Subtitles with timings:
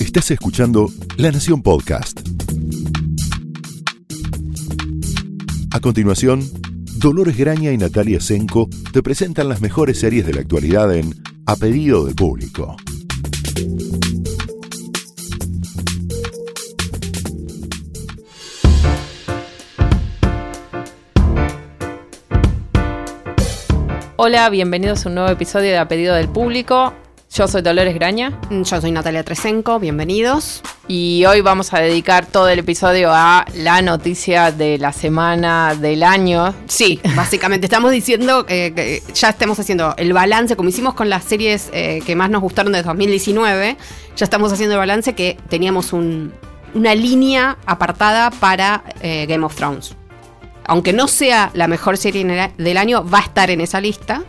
[0.00, 0.88] Estás escuchando
[1.18, 2.20] La Nación Podcast.
[5.72, 6.42] A continuación,
[6.96, 11.54] Dolores Graña y Natalia Senko te presentan las mejores series de la actualidad en A
[11.54, 12.76] Pedido del Público.
[24.16, 26.94] Hola, bienvenidos a un nuevo episodio de A Pedido del Público.
[27.32, 30.62] Yo soy Dolores Graña Mm, Yo soy Natalia Tresenco, bienvenidos.
[30.88, 36.02] y hoy vamos a dedicar todo el episodio a la noticia de la semana del
[36.02, 36.52] año.
[36.66, 41.70] Sí, básicamente estamos diciendo que ya estamos haciendo el balance, como hicimos con las series
[41.72, 43.76] eh, que más nos gustaron de 2019,
[44.16, 46.32] ya estamos haciendo el balance que teníamos un-
[46.74, 49.94] una línea apartada para eh, Game of Thrones.
[50.66, 54.22] Aunque no sea la mejor serie del año, va a estar en esa lista.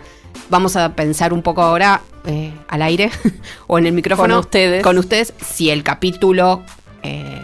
[0.49, 3.09] Vamos a pensar un poco ahora eh, al aire
[3.67, 4.35] o en el micrófono.
[4.35, 4.84] Con ustedes.
[4.84, 6.63] Con ustedes, si el capítulo
[7.03, 7.41] eh,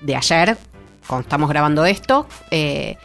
[0.00, 0.56] de ayer,
[1.06, 2.96] cuando estamos grabando esto, eh,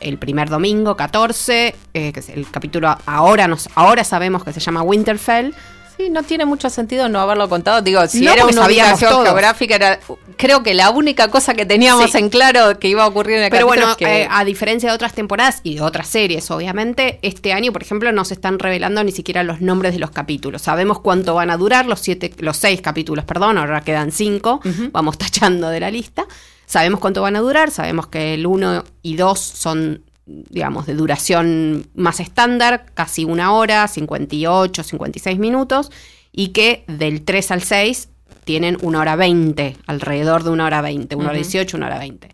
[0.00, 4.60] el primer domingo, 14, eh, que es el capítulo ahora, nos, ahora sabemos que se
[4.60, 5.54] llama Winterfell.
[6.00, 7.82] Sí, no tiene mucho sentido no haberlo contado.
[7.82, 9.24] Digo, si No, era una ubicación todos.
[9.24, 10.00] geográfica, era
[10.38, 12.16] creo que la única cosa que teníamos Sí.
[12.18, 14.88] en claro que iba a ocurrir en el Pero bueno, es que- eh, a diferencia
[14.88, 18.58] de otras temporadas y de otras series, obviamente, este año, por ejemplo, no se están
[18.58, 20.62] revelando ni siquiera los nombres de los capítulos.
[20.62, 24.60] Sabemos cuánto van a durar, los siete, los seis capítulos, perdón, ahora quedan cinco,
[24.92, 26.24] vamos tachando de la lista.
[26.64, 30.02] Sabemos cuánto van a durar, sabemos que el 1 y 2 son,
[30.48, 35.90] digamos, de duración más estándar, casi una hora, 58, 56 minutos,
[36.32, 38.08] y que del 3 al 6
[38.44, 42.28] tienen una hora 20, alrededor de una hora 20, una hora 18, una hora 20.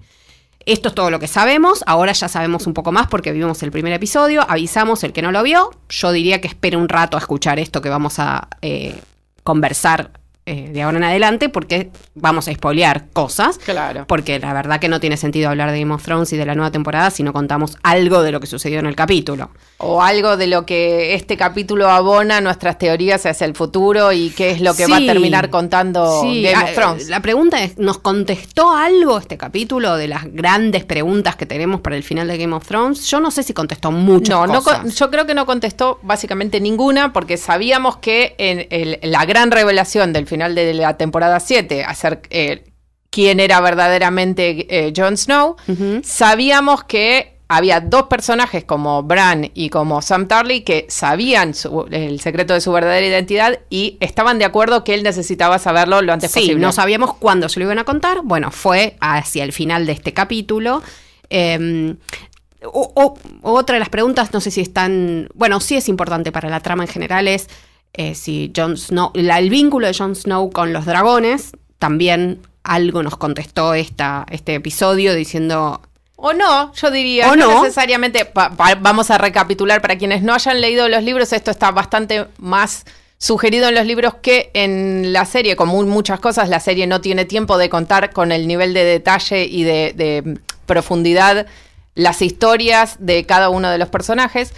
[0.67, 1.85] Esto es todo lo que sabemos.
[1.87, 4.45] Ahora ya sabemos un poco más porque vimos el primer episodio.
[4.49, 5.71] Avisamos el que no lo vio.
[5.89, 9.01] Yo diría que espere un rato a escuchar esto que vamos a eh,
[9.45, 10.11] conversar
[10.47, 13.59] eh, de ahora en adelante porque vamos a spoilear cosas.
[13.59, 14.05] Claro.
[14.07, 16.55] Porque la verdad que no tiene sentido hablar de Game of Thrones y de la
[16.55, 19.51] nueva temporada si no contamos algo de lo que sucedió en el capítulo.
[19.79, 24.51] o algo de lo que este capítulo abona nuestras teorías hacia el futuro y qué
[24.51, 27.09] es lo que va a terminar contando Sí, Game ah, of Thrones.
[27.09, 31.97] La pregunta es, ¿nos contestó algo este capítulo de las grandes preguntas que tenemos para
[31.97, 33.05] el final de Game of Thrones?
[33.11, 34.81] Yo no sé si contestó muchas No, no cosas.
[34.83, 39.51] con- yo creo que no contestó básicamente ninguna porque sabíamos que en el- la gran
[39.51, 42.65] revelación del final de la temporada 7, hacer eh,
[43.11, 45.57] quién era verdaderamente eh, Jon Snow,
[46.03, 52.19] sabíamos que había dos personajes como Bran y como Sam Tarly que sabían su- el
[52.21, 56.33] secreto de su verdadera identidad y estaban de acuerdo que él necesitaba saberlo lo antes
[56.33, 56.61] Sí, posible.
[56.61, 58.23] no sabíamos cuándo se lo iban a contar.
[58.25, 60.83] Bueno, fue hacia el final de este capítulo.
[61.31, 61.95] Eh,
[62.65, 63.19] o- o-
[63.53, 65.29] otra de las preguntas, no sé si están.
[65.35, 67.49] Bueno, sí es importante para la trama en general, es
[67.97, 69.11] eh, si Jon Snow.
[69.15, 71.53] la- el vínculo de Jon Snow con los dragones.
[71.79, 75.81] También algo nos contestó esta, este episodio diciendo.
[76.17, 77.63] O no, yo diría, O no, no.
[77.63, 81.71] necesariamente, pa- pa- vamos a recapitular para quienes no hayan leído los libros, esto está
[81.73, 82.85] bastante más
[83.19, 87.27] sugerido en los libros que en la serie, como muchas cosas, la serie no tiene
[87.27, 91.47] tiempo de contar con el nivel de detalle y de, de profundidad
[91.95, 94.53] las historias de cada uno de los personajes.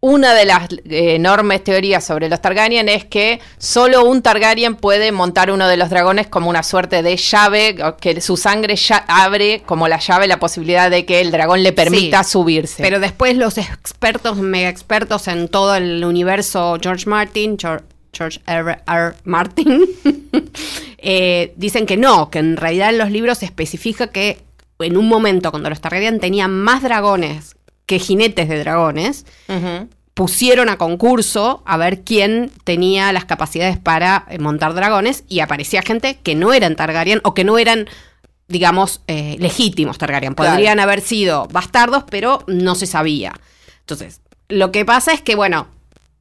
[0.00, 5.10] Una de las eh, enormes teorías sobre los Targaryen es que solo un Targaryen puede
[5.10, 9.62] montar uno de los dragones como una suerte de llave, que su sangre ya abre
[9.66, 12.30] como la llave la posibilidad de que el dragón le permita Sí.
[12.30, 12.80] subirse.
[12.80, 18.78] Pero después los expertos, mega expertos en todo el universo George Martin, George, George R.
[18.86, 19.14] R.
[19.24, 19.84] Martin,
[20.98, 24.38] eh, dicen que no, que en realidad en los libros se especifica que
[24.78, 27.56] en un momento cuando los Targaryen tenían más dragones
[27.88, 29.24] que jinetes de dragones,
[30.12, 35.80] pusieron a concurso a ver quién tenía las capacidades para eh, montar dragones y aparecía
[35.80, 37.88] gente que no eran Targaryen o que no eran,
[38.46, 40.34] digamos, eh, legítimos Targaryen.
[40.34, 40.52] Claro.
[40.52, 43.32] Podrían haber sido bastardos, pero no se sabía.
[43.80, 45.68] Entonces, lo que pasa es que, bueno,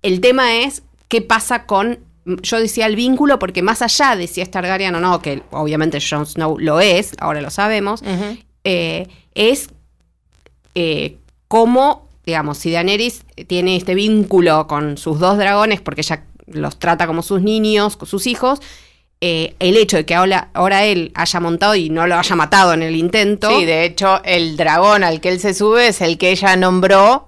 [0.03, 4.39] el tema es qué pasa con, yo decía el vínculo, porque más allá de si
[4.39, 8.03] es Targaryen o no, que obviamente Jon Snow lo es, ahora lo sabemos,
[8.63, 9.69] eh, es
[10.75, 11.17] eh,
[11.47, 17.07] cómo, digamos, si Daenerys tiene este vínculo con sus dos dragones, porque ella los trata
[17.07, 18.61] como sus niños, sus hijos,
[19.19, 22.73] eh, el hecho de que ahora, ahora él haya montado y no lo haya matado
[22.73, 23.49] en el intento.
[23.49, 27.27] Sí, de hecho, el dragón al que él se sube es el que ella nombró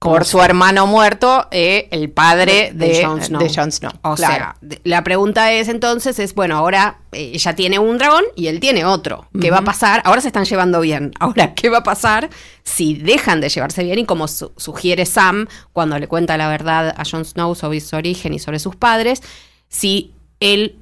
[0.00, 3.92] por su hermano muerto, eh, el padre de, de Jon Snow.
[4.02, 4.34] O Claro.
[4.34, 8.60] sea, la pregunta es entonces, es, bueno, ahora eh, ella tiene un dragón y él
[8.60, 9.26] tiene otro.
[9.38, 10.00] ¿Qué va a pasar?
[10.06, 11.12] Ahora se están llevando bien.
[11.20, 12.30] Ahora, ¿qué va a pasar
[12.64, 13.98] si dejan de llevarse bien?
[13.98, 17.94] Y como su- sugiere Sam cuando le cuenta la verdad a Jon Snow sobre su
[17.94, 19.22] origen y sobre sus padres,
[19.68, 20.76] si él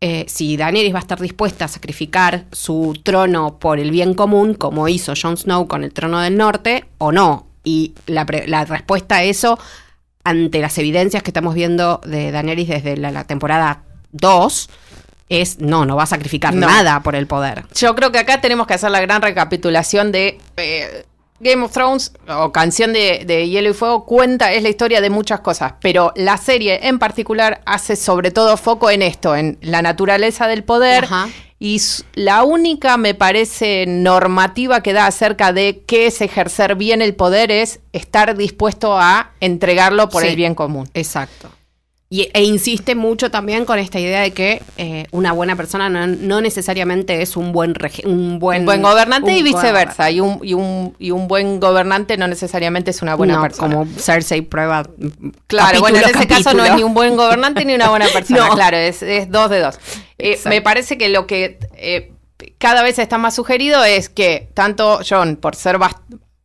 [0.00, 4.54] eh, si Daenerys va a estar dispuesta a sacrificar su trono por el bien común,
[4.54, 7.46] como hizo Jon Snow con el trono del norte, o no.
[7.64, 9.58] Y la, pre- la respuesta a eso,
[10.24, 13.82] ante las evidencias que estamos viendo de Daenerys desde la, la temporada
[14.12, 14.68] 2,
[15.28, 16.66] es no, no va a sacrificar No.
[16.66, 17.64] nada por el poder.
[17.74, 21.06] Yo creo que acá tenemos que hacer la gran recapitulación de eh,
[21.40, 25.10] Game of Thrones o Canción de, de Hielo y Fuego cuenta, es la historia de
[25.10, 29.82] muchas cosas, pero la serie en particular hace sobre todo foco en esto, en la
[29.82, 31.04] naturaleza del poder.
[31.04, 31.28] Ajá.
[31.64, 31.80] Y
[32.14, 37.52] la única, me parece, normativa que da acerca de qué es ejercer bien el poder
[37.52, 40.30] es estar dispuesto a entregarlo por Sí.
[40.30, 40.88] el bien común.
[40.92, 41.48] Exacto.
[42.12, 46.06] Y, e insiste mucho también con esta idea de que eh, una buena persona no,
[46.06, 47.72] no necesariamente es un buen
[48.04, 50.10] un buen, Un buen gobernante un y viceversa.
[50.10, 53.76] Y un, y, un, y un buen gobernante no necesariamente es una buena No, persona.
[53.76, 54.82] Como Cersei prueba.
[55.46, 58.06] Claro, capítulo bueno, en ese caso no es ni un buen gobernante ni una buena
[58.12, 58.54] persona, No.
[58.56, 59.80] claro, es, es dos de dos.
[60.18, 62.12] Eh, me parece que lo que eh,
[62.58, 65.78] cada vez está más sugerido es que tanto John, por ser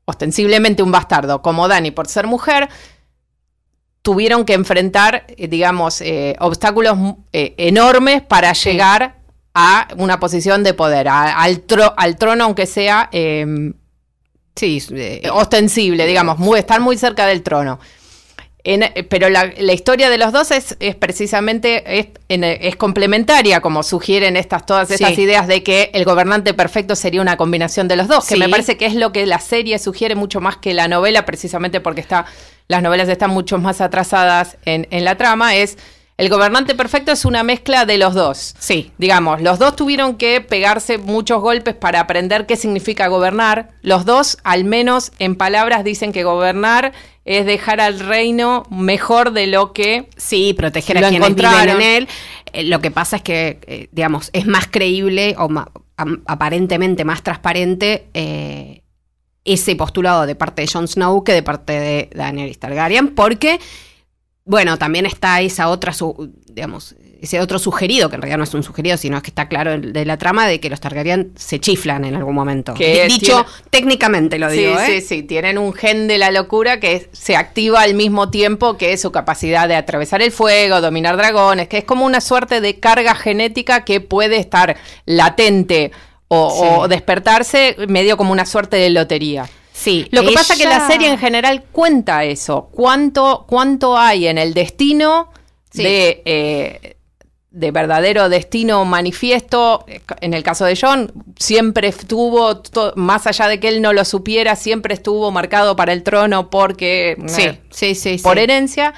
[0.06, 2.70] ostensiblemente un bastardo, como Dani, por ser mujer,
[4.08, 6.98] tuvieron que enfrentar, eh, digamos, eh, obstáculos
[7.34, 9.18] eh, enormes para llegar
[9.54, 13.10] a una posición de poder, a- al, tro- al trono, aunque sea...
[13.12, 13.74] eh,
[14.56, 14.82] Sí,
[15.34, 17.80] ostensible, digamos, muy, estar muy cerca del trono.
[18.64, 23.60] En- pero la, la historia de los dos es, es precisamente es, en- es complementaria,
[23.62, 25.22] como sugieren estas todas estas Sí.
[25.22, 28.78] ideas de que el gobernante perfecto sería una combinación de los dos, que me parece
[28.78, 32.26] que es lo que la serie sugiere mucho más que la novela, precisamente porque está,
[32.68, 35.78] las novelas están mucho más atrasadas en, en la trama, es
[36.18, 38.56] el gobernante perfecto es una mezcla de los dos.
[38.58, 38.92] sí.
[38.98, 43.70] Digamos, los dos tuvieron que pegarse muchos golpes para aprender qué significa gobernar.
[43.84, 46.92] Los dos, al menos en palabras, dicen que gobernar
[47.24, 50.10] es dejar al reino mejor de lo que...
[50.18, 52.08] Sí, proteger a quienes viven en él.
[52.52, 55.48] Eh, lo que pasa es que, eh, digamos, es más creíble o
[56.26, 58.82] aparentemente más transparente eh,
[59.48, 63.60] ese postulado de parte de Jon Snow que de parte de Daenerys Targaryen, porque,
[64.46, 68.54] bueno, también está esa otra, su- digamos, ese otro sugerido, que en realidad no es
[68.54, 71.60] un sugerido, sino es que está claro de la trama de que los Targaryen se
[71.60, 72.76] chiflan en algún momento.
[72.76, 75.02] Que Dicho tiene- técnicamente lo digo, sí, ¿eh?
[75.02, 78.96] sí, sí, tienen un gen de la locura que se activa al mismo tiempo que
[78.98, 83.16] su capacidad de atravesar el fuego, dominar dragones, que es como una suerte de carga
[83.16, 84.78] genética que puede estar
[85.08, 85.92] latente
[86.28, 86.68] o, Sí.
[86.80, 89.50] o despertarse medio como una suerte de lotería.
[89.74, 92.70] Sí, Lo que pasa es que la serie en general cuenta eso.
[92.72, 95.30] ¿Cuánto, cuánto hay en el destino
[95.72, 95.84] Sí.
[95.84, 96.98] de, eh,
[97.52, 99.86] de verdadero destino manifiesto?
[100.20, 102.64] En el caso de John, siempre estuvo,
[102.96, 107.16] más allá de que él no lo supiera, siempre estuvo marcado para el trono porque...
[107.28, 108.18] Sí, eh, sí, sí.
[108.24, 108.44] por sí.
[108.44, 108.96] herencia.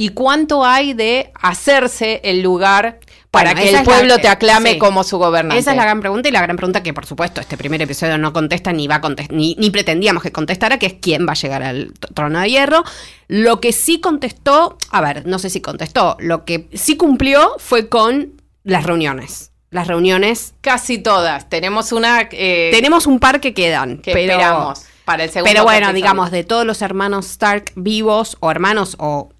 [0.00, 3.00] ¿Y cuánto hay de hacerse el lugar
[3.32, 4.78] para Bueno, que el la- pueblo te aclame sí.
[4.78, 5.58] como su gobernante?
[5.58, 8.16] Esa es la gran pregunta y la gran pregunta que, por supuesto, este primer episodio
[8.16, 11.32] no contesta ni va a contestar, ni, ni pretendíamos que contestara, que es quién va
[11.32, 12.84] a llegar al trono de hierro.
[13.26, 17.88] Lo que sí contestó, a ver, no sé si contestó, lo que sí cumplió fue
[17.88, 19.50] con las reuniones.
[19.70, 20.54] Las reuniones.
[20.60, 21.48] Casi todas.
[21.48, 22.28] Tenemos una...
[22.30, 26.30] eh, Tenemos un par que quedan, que pero, esperamos para el segundo pero bueno, digamos,
[26.30, 29.30] de todos los hermanos Stark vivos o hermanos o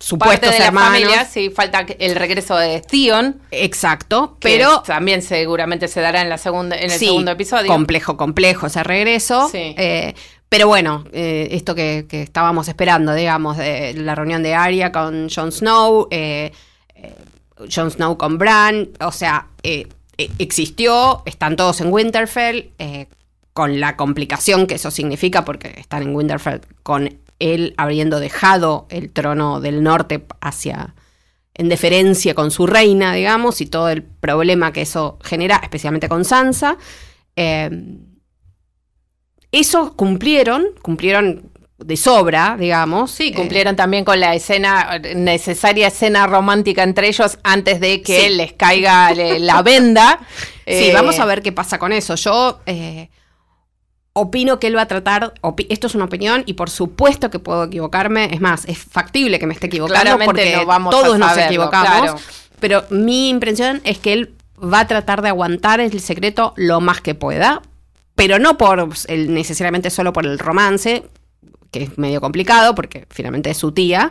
[0.00, 0.88] s- parte supuestos de la hermanos.
[1.00, 6.38] familia, sí, falta el regreso de Theon, Exacto, pero también seguramente se dará en la
[6.38, 7.66] segunda en el Sí, segundo episodio.
[7.68, 9.48] Complejo, complejo ese regreso.
[9.50, 9.74] Sí.
[9.76, 10.14] Eh,
[10.48, 15.28] pero bueno, eh, esto que, que estábamos esperando, digamos, de la reunión de Arya con
[15.30, 16.50] Jon Snow, eh,
[17.72, 19.46] Jon Snow con Bran, o sea,
[20.38, 22.70] existió, están todos en Winterfell,
[23.52, 29.10] con la complicación que eso significa, porque están en Winterfell con él habiendo dejado el
[29.10, 30.94] trono del norte hacia
[31.54, 36.24] en deferencia con su reina, digamos, y todo el problema que eso genera, especialmente con
[36.24, 36.78] Sansa.
[37.36, 37.68] Eh,
[39.52, 43.10] eso cumplieron, cumplieron de sobra, digamos.
[43.10, 48.20] Sí, Eh, cumplieron también con la escena, necesaria escena romántica entre ellos antes de que
[48.28, 48.34] Sí.
[48.34, 50.20] les caiga le- la venda.
[50.66, 52.14] Sí, Eh, vamos a ver qué pasa con eso.
[52.14, 53.10] Yo eh,
[54.12, 55.34] opino que él va a tratar,
[55.68, 59.46] esto es una opinión y por supuesto que puedo equivocarme, es más, es factible que
[59.46, 62.18] me esté equivocando Claramente porque no vamos a todos nos equivocamos, claro.
[62.58, 67.00] pero mi impresión es que él va a tratar de aguantar el secreto lo más
[67.00, 67.62] que pueda,
[68.14, 71.04] pero no por el, necesariamente solo por el romance,
[71.70, 74.10] que es medio complicado porque finalmente es su tía,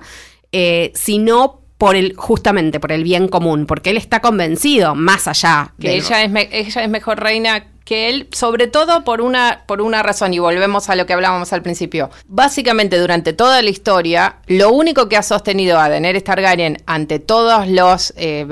[0.51, 5.73] eh, sino por el justamente por el bien común, porque él está convencido más allá
[5.79, 10.03] que ella es, ella es mejor reina que él, sobre todo por una, por una
[10.03, 12.11] razón, y volvemos a lo que hablábamos al principio.
[12.27, 17.67] Básicamente, durante toda la historia, lo único que ha sostenido a Daenerys Targaryen ante todos
[17.67, 18.45] los, eh,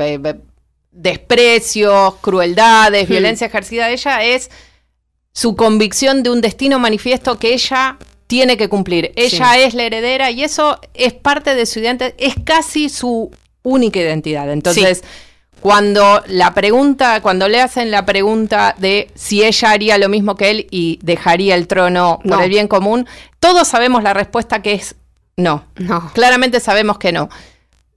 [0.90, 4.50] desprecios, crueldades, violencia ejercida de ella, es
[5.34, 9.12] su convicción de un destino manifiesto que ella tiene que cumplir.
[9.16, 13.30] Ella es la heredera y eso es parte de su identidad, es casi su
[13.62, 14.52] única identidad.
[14.52, 15.04] Entonces,
[15.60, 20.50] cuando la pregunta, cuando le hacen la pregunta de si ella haría lo mismo que
[20.52, 22.44] él y dejaría el trono por No.
[22.44, 23.08] el bien común,
[23.40, 24.96] todos sabemos la respuesta que es
[25.36, 25.66] no.
[25.76, 26.12] No.
[26.14, 27.30] Claramente sabemos que no.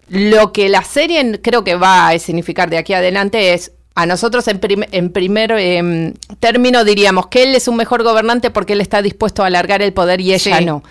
[0.09, 4.47] Lo que la serie creo que va a significar de aquí adelante es, a nosotros
[4.49, 8.81] en, prim- en primer em, término diríamos que él es un mejor gobernante porque él
[8.81, 10.65] está dispuesto a alargar el poder y ella Sí.
[10.65, 10.83] no.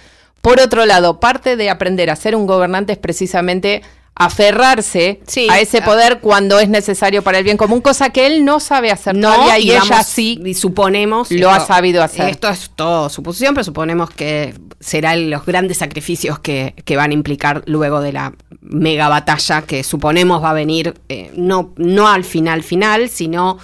[0.41, 3.81] Por otro lado, parte de aprender a ser un gobernante es precisamente
[4.15, 5.47] aferrarse Sí.
[5.49, 8.91] a ese poder cuando es necesario para el bien común, cosa que él no sabe
[8.91, 10.41] hacer No, todavía y, y ella sí.
[10.45, 12.29] y suponemos lo ha sabido hacer.
[12.29, 17.13] Esto es todo suposición, pero suponemos que serán los grandes sacrificios que, que van a
[17.13, 22.23] implicar luego de la mega batalla que suponemos va a venir eh, no, no al
[22.23, 23.57] final final, sino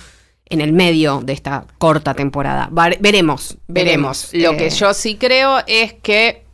[0.48, 2.70] en el medio de esta corta temporada.
[2.78, 4.30] Va- veremos, veremos.
[4.34, 6.45] Lo Eh, que yo sí creo es que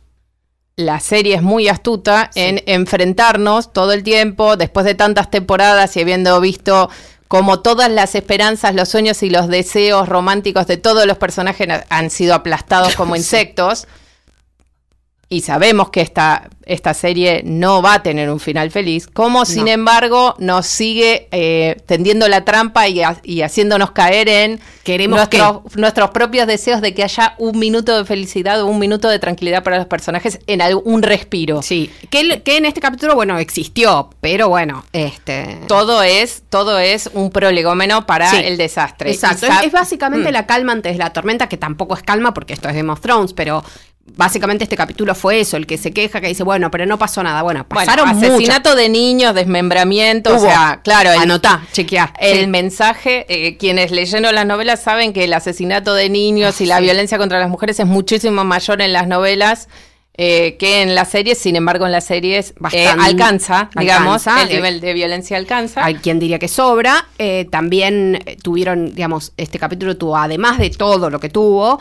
[0.76, 6.00] la serie es muy astuta en enfrentarnos todo el tiempo, después de tantas temporadas y
[6.00, 6.88] habiendo visto
[7.28, 11.84] como todas las esperanzas, los sueños y los deseos románticos de todos los personajes na-
[11.88, 13.86] han sido aplastados como insectos.
[15.32, 19.66] Y sabemos que esta, esta serie no va a tener un final feliz, como sin
[19.66, 26.10] embargo nos sigue eh, tendiendo la trampa y, y haciéndonos caer en Queremos nuestros, nuestros
[26.10, 29.78] propios deseos de que haya un minuto de felicidad o un minuto de tranquilidad para
[29.78, 31.62] los personajes en algún respiro.
[31.62, 35.60] Sí, que, que en este capítulo, bueno, existió, pero bueno, este...
[35.66, 39.10] Todo es, todo es un prolegómeno para Sí, el desastre.
[39.10, 40.32] Exacto, es básicamente Mm.
[40.34, 43.00] la calma antes de la tormenta, que tampoco es calma porque esto es Game of
[43.00, 43.64] Thrones, pero
[44.16, 47.22] básicamente este capítulo fue eso, el que se queja, que dice, bueno, pero no pasó
[47.22, 47.42] nada.
[47.42, 52.12] Bueno, Bueno, pasaron muchas asesinato de niños, desmembramiento, o sea, claro, el, Anotá, chequeá.
[52.18, 52.46] el Sí.
[52.48, 57.16] mensaje, eh, quienes leyeron las novelas saben que el asesinato de niños y la violencia
[57.18, 59.68] contra las mujeres es muchísimo mayor en las novelas
[60.14, 64.56] eh, que en las series, sin embargo en las series eh, alcanza, digamos, Alcanza, el
[64.56, 65.84] nivel de violencia alcanza.
[65.84, 67.06] Hay quien diría que sobra.
[67.18, 71.78] Eh, también eh, tuvieron, digamos, este capítulo tuvo, además de todo lo que tuvo,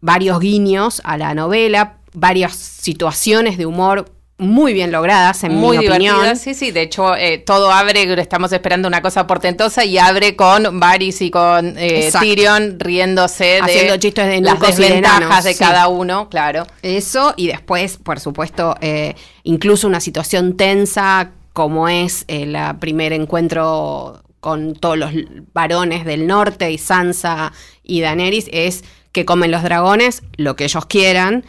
[0.00, 5.88] varios guiños a la novela, varias situaciones de humor muy bien logradas, en muy mi
[5.88, 6.16] opinión.
[6.16, 6.72] divertida, sí, sí.
[6.72, 11.30] De hecho, eh, todo abre, estamos esperando una cosa portentosa y abre con Varys y
[11.30, 12.10] con eh.
[12.12, 15.60] Tyrion riéndose de Haciendo chistes de las desventajas de de sí.
[15.62, 16.66] cada uno, claro.
[16.82, 19.14] Eso, y después, por supuesto, eh,
[19.44, 25.12] incluso una situación tensa como es el primer encuentro con todos los
[25.54, 27.52] varones del norte y Sansa
[27.84, 31.44] y Daenerys, es que comen los dragones lo que ellos quieran,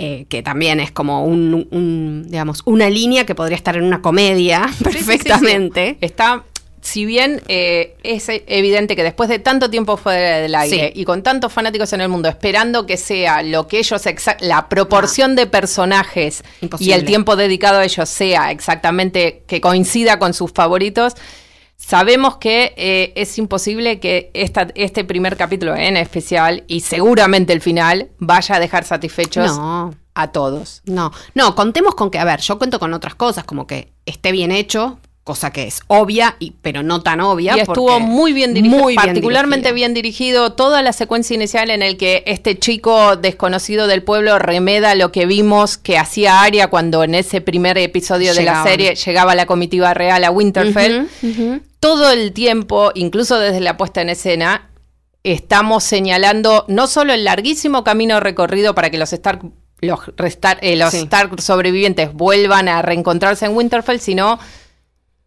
[0.00, 4.00] eh, que también es como un, un, digamos, una línea que podría estar en una
[4.00, 5.04] comedia Sí, sí, sí, sí.
[5.06, 5.98] perfectamente.
[6.00, 6.44] Está,
[6.80, 11.22] si bien eh, es evidente que después de tanto tiempo fuera del aire y con
[11.22, 14.02] tantos fanáticos en el mundo, esperando que sea lo que ellos,
[14.40, 16.44] la proporción de personajes
[16.78, 21.14] y el tiempo dedicado a ellos sea exactamente que coincida con sus favoritos.
[21.78, 27.60] Sabemos que eh, es imposible que esta, este primer capítulo en especial y seguramente el
[27.62, 29.94] final vaya a dejar satisfechos No.
[30.14, 30.82] a todos.
[30.84, 34.32] No, no, contemos con que, a ver, yo cuento con otras cosas, como que esté
[34.32, 37.56] bien hecho, cosa que es obvia, y, pero no tan obvia.
[37.56, 40.54] Y estuvo muy bien dirigido, muy particularmente bien dirigido.
[40.54, 45.26] Toda la secuencia inicial en el que este chico desconocido del pueblo remeda lo que
[45.26, 49.94] vimos que hacía Aria cuando en ese primer episodio de la serie llegaba la comitiva
[49.94, 51.08] real a Winterfell.
[51.22, 51.60] Ujú, ujú.
[51.80, 54.70] Todo el tiempo, incluso desde la puesta en escena,
[55.22, 59.42] estamos señalando no solo el larguísimo camino recorrido para que los Stark
[59.80, 60.96] los, restar- eh, los Sí.
[60.98, 64.40] Stark sobrevivientes vuelvan a reencontrarse en Winterfell, sino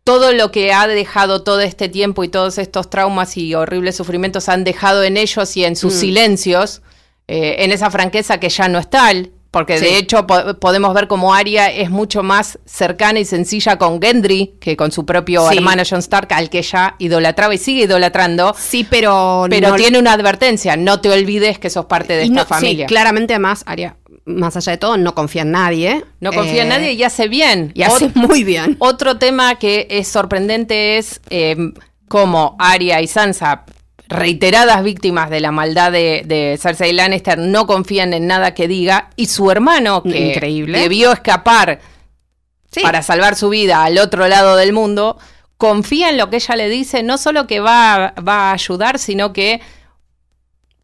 [0.04, 4.50] todo lo que ha dejado todo este tiempo y todos estos traumas y horribles sufrimientos
[4.50, 5.98] han dejado en ellos y en sus Mm.
[6.00, 6.82] silencios,
[7.30, 9.86] eh, en esa franqueza que ya no es tal, porque Sí.
[9.86, 14.54] de hecho po- podemos ver como Arya es mucho más cercana y sencilla con Gendry
[14.62, 15.58] que con su propio Sí.
[15.58, 18.56] hermano Jon Stark, al que ya idolatraba y sigue idolatrando.
[18.58, 19.46] Sí, pero.
[19.50, 22.44] Pero no- tiene una advertencia, no te olvides que sos parte de y esta no-
[22.44, 22.86] sí, familia.
[22.88, 26.06] claramente, además, Aria, más allá de todo, no confía en nadie.
[26.22, 27.72] No confía en Eh, nadie y hace bien.
[27.76, 28.78] Y hace Ot- muy bien.
[28.80, 31.58] Otro tema que es sorprendente es eh,
[32.08, 33.66] cómo Arya y Sansa,
[34.12, 39.10] reiteradas víctimas de la maldad de, de Cersei Lannister, no confían en nada que diga,
[39.16, 40.80] y su hermano, que Increíble.
[40.80, 41.80] debió escapar
[42.72, 42.82] Sí.
[42.82, 45.18] para salvar su vida al otro lado del mundo,
[45.58, 49.34] confía en lo que ella le dice, no solo que va, va a ayudar, sino
[49.34, 49.60] que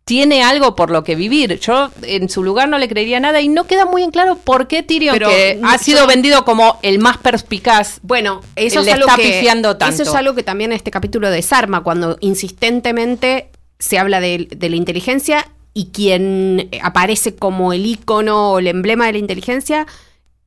[0.07, 1.59] tiene algo por lo que vivir.
[1.59, 4.69] Yo en su lugar no le creería nada y no queda muy en claro por
[4.69, 9.41] qué Tyrion, que ha sido vendido como el más perspicaz, bueno, eso es algo que
[9.41, 13.49] Eso es algo que también en este capítulo desarma cuando insistentemente
[13.79, 19.07] se habla de, de la inteligencia y quien aparece como el icono o el emblema
[19.07, 19.87] de la inteligencia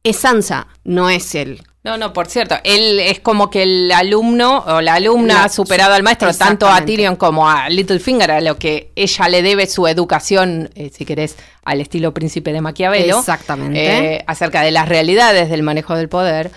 [0.02, 1.62] es Sansa, no es él.
[1.83, 5.95] No, no, por cierto, él es como que el alumno o la alumna ha superado
[5.95, 9.87] al maestro, tanto a Tyrion como a Littlefinger, a lo que ella le debe su
[9.87, 13.19] educación, eh, si querés, al estilo príncipe de Maquiavelo.
[13.21, 14.16] Exactamente.
[14.16, 16.50] Eh, acerca de las realidades del manejo del poder.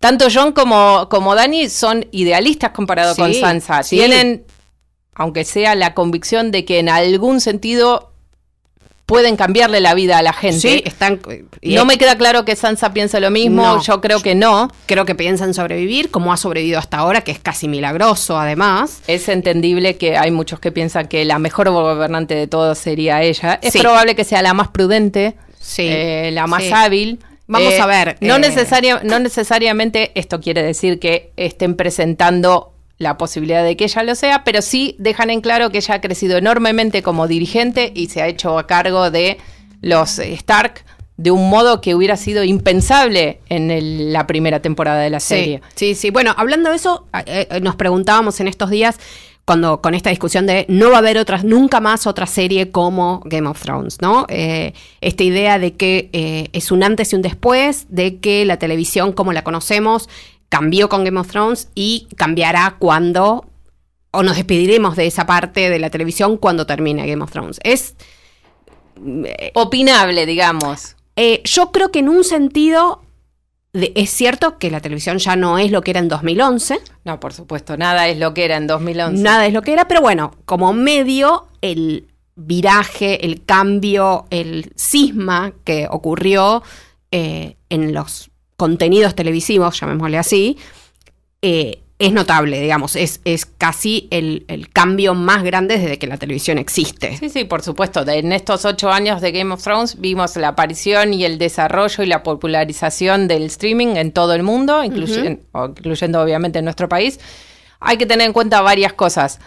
[0.00, 3.82] Tanto John como, como Dani son idealistas comparado con Sansa.
[3.82, 4.44] Tienen,
[5.14, 8.13] aunque sea la convicción de que en algún sentido
[9.06, 10.58] pueden cambiarle la vida a la gente.
[10.58, 11.20] Sí, están.
[11.62, 14.70] no me queda claro que Sansa piense lo mismo, yo creo que no.
[14.86, 19.02] Creo que piensan sobrevivir, como ha sobrevivido hasta ahora, que es casi milagroso además.
[19.06, 23.58] Es entendible que hay muchos que piensan que la mejor gobernante de todos sería ella.
[23.62, 25.34] Es probable que sea la más prudente,
[25.78, 27.18] eh, la más hábil.
[27.46, 28.16] Vamos eh, a ver.
[28.20, 34.02] No, eh, no necesariamente esto quiere decir que estén presentando la posibilidad de que ella
[34.02, 38.08] lo sea, pero sí dejan en claro que ella ha crecido enormemente como dirigente y
[38.08, 39.38] se ha hecho a cargo de
[39.80, 40.84] los Stark
[41.16, 45.60] de un modo que hubiera sido impensable en la primera temporada de la serie.
[45.76, 48.98] Sí, sí, Bueno, hablando de eso, eh, eh, nos preguntábamos en estos días
[49.44, 53.20] cuando con esta discusión de no va a haber otras, nunca más otra serie como
[53.26, 54.24] Game of Thrones, ¿no?
[54.30, 54.72] Eh,
[55.02, 59.34] esta idea de que es un antes y un después, de que la televisión como
[59.34, 60.08] la conocemos
[60.54, 63.44] cambió con Game of Thrones y cambiará cuando,
[64.12, 67.58] o nos despediremos de esa parte de la televisión cuando termine Game of Thrones.
[67.64, 67.96] Es
[69.04, 70.94] eh, opinable, digamos.
[71.16, 73.02] Eh, yo creo que en un sentido
[73.72, 76.78] es cierto que la televisión ya no es lo que era en 2011.
[77.04, 79.20] No, por supuesto, nada es lo que era en 2011.
[79.24, 82.06] Nada es lo que era, pero bueno, como medio, el
[82.36, 86.62] viraje, el cambio, el cisma que ocurrió
[87.10, 88.30] eh, en los
[88.64, 90.56] contenidos televisivos, llamémosle así,
[91.42, 96.56] eh, es notable, digamos, es, es casi el, cambio más grande desde que la televisión
[96.56, 97.18] existe.
[97.18, 98.08] Sí, sí, por supuesto.
[98.08, 102.06] en estos ocho años de Game of Thrones vimos la aparición y el desarrollo y
[102.06, 107.20] la popularización del streaming en todo el mundo, incluyendo obviamente en nuestro país.
[107.80, 109.40] Hay que tener en cuenta varias cosas.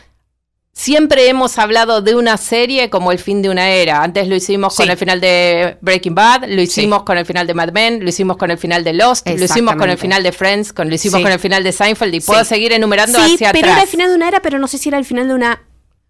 [0.77, 4.03] Siempre hemos hablado de una serie como el fin de una era.
[4.03, 7.55] Antes lo hicimos con el final de Breaking Bad, lo hicimos con el final de
[7.55, 10.31] Mad Men, lo hicimos con el final de Lost, lo hicimos con el final de
[10.31, 13.69] Friends, con, lo hicimos con el final de Seinfeld y puedo seguir enumerando hacia pero
[13.69, 15.63] era el final de una era, pero no sé si era el final de una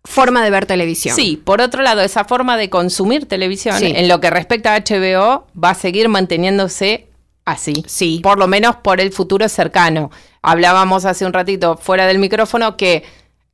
[0.03, 1.15] forma de ver televisión.
[1.15, 5.47] Sí, por otro lado, esa forma de consumir televisión, en lo que respecta a HBO,
[5.57, 7.07] va a seguir manteniéndose
[7.45, 7.85] así.
[7.87, 8.19] Sí.
[8.21, 10.11] Por lo menos por el futuro cercano.
[10.41, 13.05] Hablábamos hace un ratito fuera del micrófono que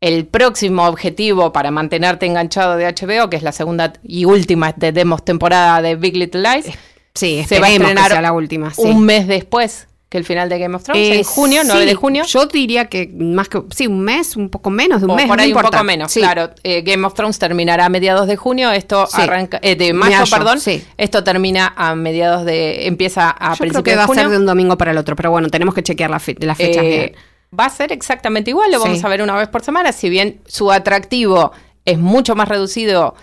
[0.03, 5.23] el próximo objetivo para mantenerte enganchado de HBO, que es la segunda y última demos
[5.23, 6.65] temporada de Big Little Lies,
[7.13, 10.75] sí, se va a estrenar la última, un mes después que el final de Game
[10.75, 12.25] of Thrones, en junio, 9 de junio.
[12.25, 15.25] Yo diría que más que, sí, un mes, un poco menos de un mes.
[15.25, 16.51] Por ahí un poco menos, claro.
[16.63, 20.59] Eh, Game of Thrones terminará a mediados de junio, esto arranca, eh, de mayo, perdón.
[20.97, 24.45] Esto termina a mediados de, empieza a Yo creo que va a ser de un
[24.45, 27.15] domingo para el otro, pero bueno, tenemos que chequear la, la fecha eh,
[27.57, 30.41] va a ser exactamente igual, lo vamos a ver una vez por semana, si bien
[30.45, 31.51] su atractivo
[31.85, 33.15] es mucho más reducido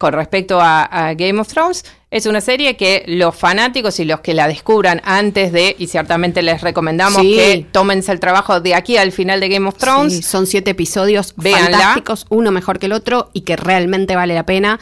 [0.00, 4.32] con respecto a, Game of Thrones, es una serie que los fanáticos y los que
[4.32, 9.12] la descubran antes de, y ciertamente les recomendamos que tómense el trabajo de aquí al
[9.12, 10.24] final de Game of Thrones.
[10.24, 14.80] son siete episodios fantásticos, uno mejor que el otro, y que realmente vale la pena.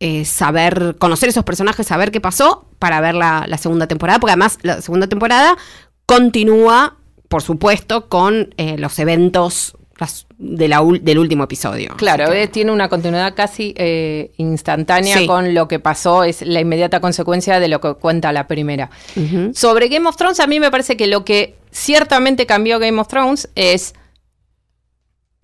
[0.00, 4.32] Eh, saber, conocer esos personajes, saber qué pasó para ver la, la segunda temporada, porque
[4.32, 5.56] además la segunda temporada
[6.04, 6.97] continúa
[7.28, 9.76] por supuesto, con eh, los eventos
[10.38, 11.94] de la, del último episodio.
[11.96, 17.00] Claro, eh, tiene una continuidad casi eh, instantánea con lo que pasó, es la inmediata
[17.00, 18.90] consecuencia de lo que cuenta la primera.
[19.52, 23.08] Sobre Game of Thrones, a mí me parece que lo que ciertamente cambió Game of
[23.08, 23.94] Thrones es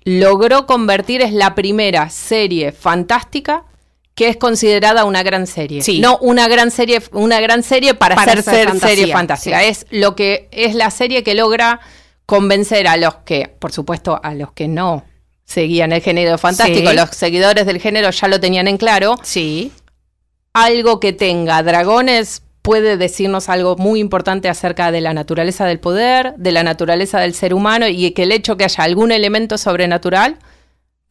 [0.05, 3.65] logró convertir, es la primera serie fantástica
[4.15, 5.83] que es considerada una gran serie.
[6.01, 9.63] No una gran serie, una gran serie para, hacer ser, serie fantástica.
[9.65, 11.81] Es lo que es la serie que logra
[12.27, 15.05] convencer a los que, por supuesto, a los que no
[15.45, 19.17] seguían el género fantástico, los seguidores del género ya lo tenían en claro.
[19.23, 19.73] Sí.
[20.53, 26.35] Algo que tenga dragones puede decirnos algo muy importante acerca de la naturaleza del poder,
[26.39, 30.39] de la naturaleza del ser humano y que el hecho que haya algún elemento sobrenatural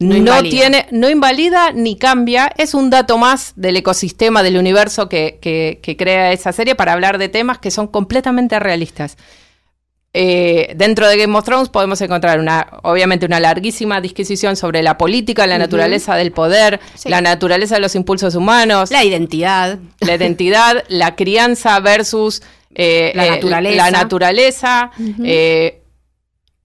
[0.00, 5.38] no, tiene, no invalida ni cambia, es un dato más del ecosistema del universo que,
[5.40, 9.16] que, crea esa serie para hablar de temas que son completamente realistas.
[10.16, 14.96] eh, dentro de Game of Thrones podemos encontrar una, obviamente, una larguísima disquisición sobre la
[14.96, 17.08] política, la naturaleza del poder, Sí.
[17.08, 19.78] la naturaleza de los impulsos humanos, La identidad.
[20.00, 22.42] la identidad, la crianza versus
[22.76, 23.76] eh, La eh, naturaleza.
[23.76, 24.90] la naturaleza,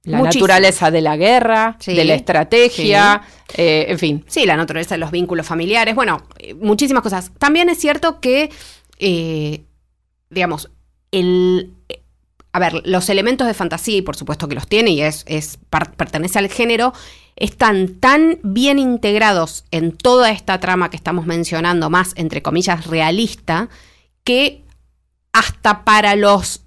[0.04, 0.48] la Muchísimo.
[0.48, 1.94] naturaleza de la guerra, Sí.
[1.94, 3.22] de la estrategia,
[3.56, 4.26] eh, en fin.
[4.28, 7.32] Sí, la naturaleza de los vínculos familiares, bueno, eh, muchísimas cosas.
[7.38, 8.50] También es cierto que,
[9.00, 9.64] eh,
[10.30, 10.70] digamos,
[11.12, 11.74] el...
[12.52, 15.24] A ver, los elementos de fantasía, y por supuesto que los tiene, y es,
[15.98, 16.94] pertenece al género,
[17.36, 23.70] están tan bien integrados en toda esta trama que estamos mencionando, más entre comillas realista,
[24.24, 24.64] que
[25.32, 26.62] hasta para los,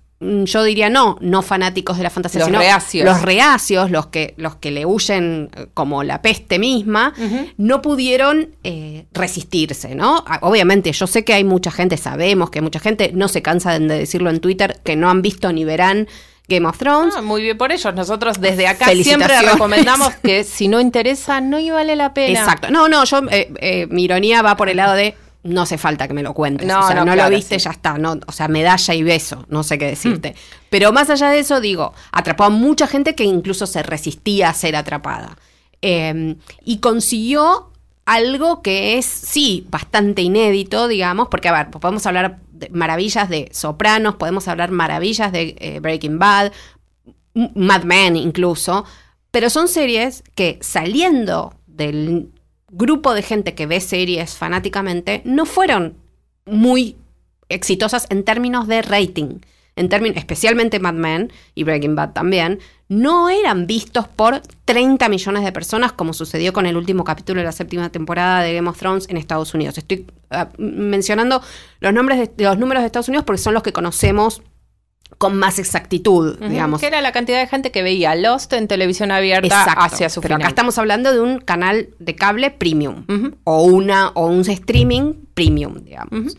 [0.45, 3.05] yo diría no, no fanáticos de la fantasía, Los sino reacios.
[3.05, 7.13] los reacios, los que, los que le huyen eh, como la peste misma,
[7.57, 10.25] no pudieron eh, resistirse, ¿no?
[10.27, 13.79] Ah, Obviamente, yo sé que hay mucha gente, sabemos que mucha gente, no se cansa
[13.79, 16.09] de decirlo en Twitter, que no han visto ni verán
[16.49, 17.15] Game of Thrones.
[17.17, 17.95] Ah, muy bien por ellos.
[17.95, 22.39] Nosotros desde acá siempre recomendamos que si no interesa, no y vale la pena.
[22.39, 22.71] Exacto.
[22.71, 26.07] No, no, yo, eh, eh, mi ironía va por el lado de no hace falta
[26.07, 26.67] que me lo cuentes.
[26.67, 27.65] No, o sea, no, no, claro, lo viste, sí.
[27.65, 27.99] ya está.
[27.99, 30.35] No, o sea, medalla y beso, no sé qué decirte.
[30.71, 34.55] Pero más allá de eso, digo, atrapó a mucha gente que incluso se resistía a
[34.55, 35.37] ser atrapada.
[35.81, 37.73] Eh, y consiguió
[38.05, 43.49] algo que es, sí, bastante inédito, digamos, porque, a ver, podemos hablar de maravillas de
[43.53, 46.53] Sopranos, podemos hablar maravillas de eh, Breaking Bad,
[47.35, 48.85] Mad Men incluso,
[49.31, 52.31] pero son series que saliendo del
[52.73, 55.95] grupo de gente que ve series fanáticamente, no fueron
[56.47, 56.97] muy
[57.49, 59.39] exitosas en términos de rating.
[59.75, 62.59] En términos, especialmente Mad Men y Breaking Bad también,
[62.89, 67.47] no eran vistos por 30 millones de personas como sucedió con el último capítulo de
[67.47, 69.79] la séptima temporada de Game of Thrones en Estados Unidos.
[69.79, 71.41] Estoy ah, mencionando
[71.81, 74.43] los nombres de, los números de Estados Unidos porque son los que conocemos
[75.19, 76.81] con más exactitud, Ujú, digamos.
[76.81, 79.81] Que era la cantidad de gente que veía Lost en televisión abierta Exacto.
[79.85, 80.43] hacia su Pero final.
[80.43, 83.05] acá estamos hablando de un canal de cable premium
[83.45, 86.37] o una o un streaming premium, digamos.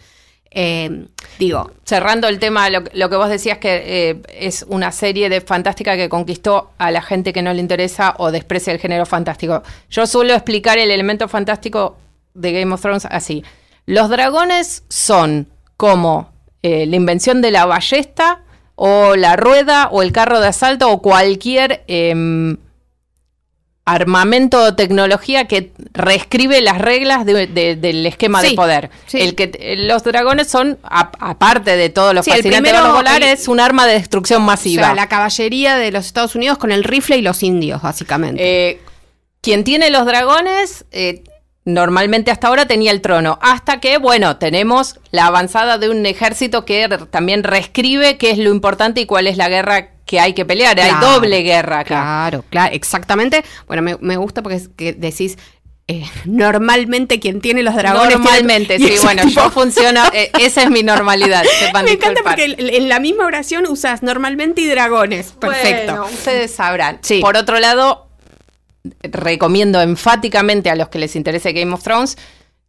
[0.56, 1.08] Eh,
[1.40, 3.82] digo, Cerrando el tema, lo, lo que vos decías que
[4.12, 8.14] eh, es una serie de fantástica que conquistó a la gente que no le interesa
[8.20, 9.64] o desprecia el género fantástico.
[9.90, 11.98] Yo suelo explicar el elemento fantástico
[12.36, 13.44] de Game of Thrones así.
[13.88, 16.32] Los dragones son como
[16.62, 18.42] eh, la invención de la ballesta
[18.76, 22.58] o la rueda o el carro de asalto o cualquier em,
[23.86, 28.90] armamento o tecnología que reescribe las reglas de- de- del esquema de Sí, poder.
[29.08, 29.20] sí.
[29.20, 32.88] El que los dragones son, a- aparte de todo lo Sí, el fascinante de primero-
[32.88, 34.86] los volar, el- es un arma de destrucción o masiva.
[34.86, 38.42] sea, la caballería de los Estados Unidos con el rifle y los indios, básicamente.
[38.70, 38.80] Eh,
[39.42, 41.24] quien tiene los dragones, eh,
[41.66, 43.40] normalmente hasta ahora tenía el trono.
[43.42, 48.52] Hasta que, bueno, tenemos la avanzada de un ejército que también reescribe qué es lo
[48.52, 50.80] importante y cuál es la guerra que hay que pelear.
[50.80, 51.88] Hay doble guerra acá.
[51.88, 53.44] Claro, claro, exactamente.
[53.68, 55.38] Bueno, me, me gusta porque es que decís,
[55.88, 58.18] eh, normalmente quien tiene los dragones...
[58.18, 61.44] Normalmente, sí, bueno, tipo- yo funciono, eh, esa es mi normalidad.
[61.60, 65.32] sepan Me encanta porque en en la misma oración usas normalmente y dragones.
[65.34, 65.94] Perfecto.
[65.98, 67.00] Bueno, ustedes sabrán.
[67.02, 67.20] Sí.
[67.22, 68.08] Por otro lado,
[69.02, 72.18] recomiendo enfáticamente a los que les interese Game of Thrones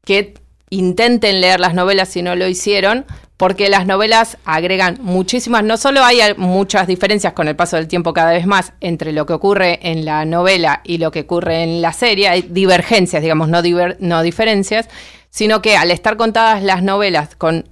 [0.04, 0.34] que
[0.70, 3.04] intenten leer las novelas si no lo hicieron,
[3.36, 8.12] porque las novelas agregan muchísimas, no solo hay muchas diferencias con el paso del tiempo
[8.12, 11.82] cada vez más entre lo que ocurre en la novela y lo que ocurre en
[11.82, 14.88] la serie, hay divergencias, digamos, no, diver- no diferencias,
[15.30, 17.68] sino que al estar contadas las novelas con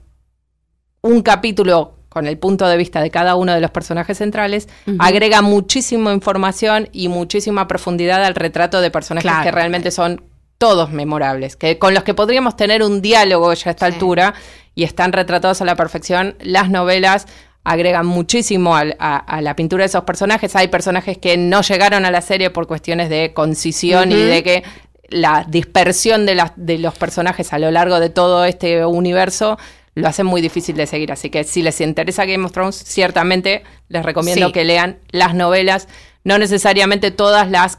[1.00, 5.40] un capítulo con el punto de vista de cada uno de los personajes centrales, agrega
[5.42, 9.44] muchísima información y muchísima profundidad al retrato de personajes Claro.
[9.44, 10.24] que realmente son
[10.58, 13.94] todos memorables, que con los que podríamos tener un diálogo ya a esta Sí.
[13.94, 14.34] altura
[14.74, 16.36] y están retratados a la perfección.
[16.40, 17.26] Las novelas
[17.64, 20.54] agregan muchísimo al- a, a la pintura de esos personajes.
[20.56, 24.62] Hay personajes que no llegaron a la serie por cuestiones de concisión y de que
[25.08, 29.58] la dispersión de, de los personajes a lo largo de todo este universo
[29.94, 31.12] lo hace muy difícil de seguir.
[31.12, 34.52] Así que si les interesa Game of Thrones, ciertamente les recomiendo Sí.
[34.52, 35.88] que lean las novelas,
[36.24, 37.78] no necesariamente todas las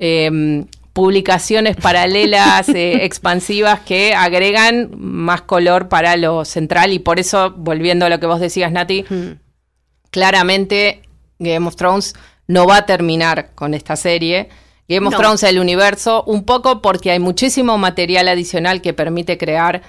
[0.00, 6.92] eh, publicaciones paralelas, eh, expansivas, que agregan más color para lo central.
[6.92, 9.38] Y por eso, volviendo a lo que vos decías, Nati, Mm.
[10.10, 11.02] claramente
[11.38, 12.14] Game of Thrones
[12.46, 14.48] no va a terminar con esta serie.
[14.88, 15.18] Game of No.
[15.20, 19.82] Thrones, el universo, un poco porque hay muchísimo material adicional que permite crear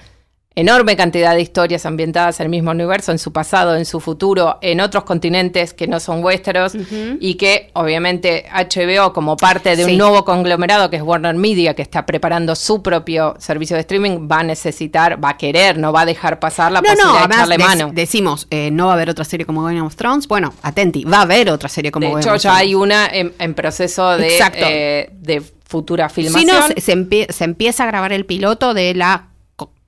[0.54, 4.58] enorme cantidad de historias ambientadas en el mismo universo, en su pasado, en su futuro,
[4.60, 6.72] en otros continentes que no son vuestros
[7.20, 11.82] y que obviamente HBO como parte de un nuevo conglomerado que es Warner Media, que
[11.82, 16.02] está preparando su propio servicio de streaming, va a necesitar, va a querer, no va
[16.02, 17.90] a dejar pasar la posibilidad de echarle mano.
[17.92, 20.28] Decimos, eh, no va a haber otra serie como Game of Thrones.
[20.28, 22.42] Bueno, atenti, va a haber otra serie como Game of Thrones.
[22.42, 26.40] De hecho, ya hay una en, proceso de, eh, de futura filmación.
[26.40, 29.31] Si no, se, se empieza a grabar el piloto de la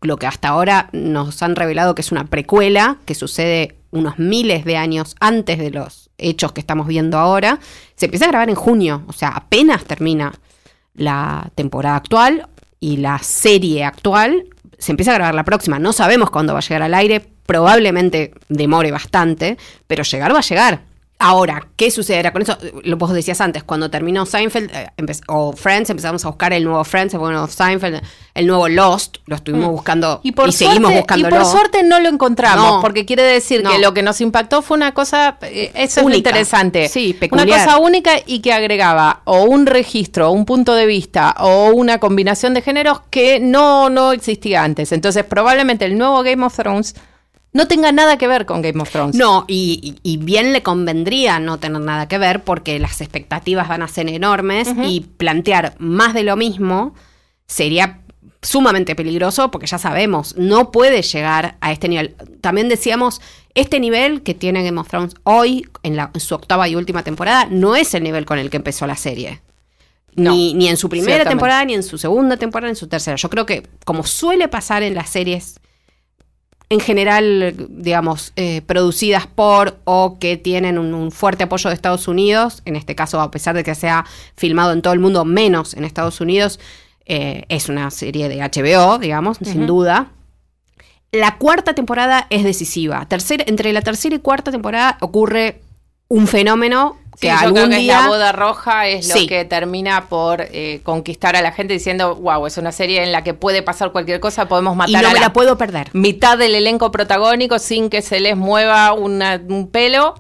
[0.05, 4.65] lo que hasta ahora nos han revelado que es una precuela, que sucede unos miles
[4.65, 7.59] de años antes de los hechos que estamos viendo ahora,
[7.97, 10.33] se empieza a grabar en junio, o sea, apenas termina
[10.95, 12.49] la temporada actual
[12.81, 14.47] y la serie actual,
[14.79, 18.33] se empieza a grabar la próxima, no sabemos cuándo va a llegar al aire, probablemente
[18.49, 20.83] demore bastante, pero llegar va a llegar.
[21.27, 22.59] Ahora, ¿qué sucederá con eso?
[22.83, 24.91] Lo vos decías antes, cuando terminó Seinfeld eh,
[25.29, 28.03] o Friends, empezamos a buscar el nuevo Friends, el nuevo Seinfeld,
[28.35, 29.73] el nuevo Lost, lo estuvimos mm.
[29.73, 31.27] buscando y, por seguimos buscando.
[31.27, 34.77] Y por suerte no lo encontramos, porque quiere decir que lo que nos impactó fue
[34.77, 39.65] una cosa, eh, eso es interesante, sí, una cosa única y que agregaba o un
[39.65, 44.93] registro, un punto de vista o una combinación de géneros que no, no existía antes.
[44.93, 46.95] Entonces, probablemente el nuevo Game of Thrones
[47.55, 49.15] no tenga nada que ver con Game of Thrones.
[49.15, 53.89] No, y, bien le convendría no tener nada que ver porque las expectativas van a
[53.89, 56.95] ser enormes y plantear más de lo mismo
[57.47, 58.01] sería
[58.43, 62.17] sumamente peligroso porque ya sabemos, no puede llegar a este nivel.
[62.41, 63.21] También decíamos,
[63.55, 67.47] este nivel que tiene Game of Thrones hoy, en, la, su octava y última temporada,
[67.49, 69.43] no es el nivel con el que empezó la serie.
[70.17, 73.17] ni, ni en su primera temporada, ni en su segunda temporada, ni en su tercera.
[73.17, 75.61] Yo creo que, como suele pasar en las series
[76.71, 82.63] en general, digamos, eh, producidas por o que tienen un, fuerte apoyo de Estados Unidos,
[82.65, 84.05] en este caso, a pesar de que sea
[84.37, 86.59] filmado en todo el mundo, menos en Estados Unidos,
[87.07, 90.11] eh, es una serie de HBO, digamos, sin duda.
[91.13, 93.07] La cuarta temporada es decisiva.
[93.47, 95.61] entre la tercera y cuarta temporada ocurre
[96.09, 98.01] un fenómeno que algún día...
[98.01, 102.47] la boda roja es lo que termina por eh, conquistar a la gente diciendo, wow,
[102.47, 105.21] es una serie en la que puede pasar cualquier cosa, podemos matar y no me
[105.21, 105.91] la, puedo perder.
[105.93, 110.15] Mitad del elenco protagónico sin que se les mueva un pelo.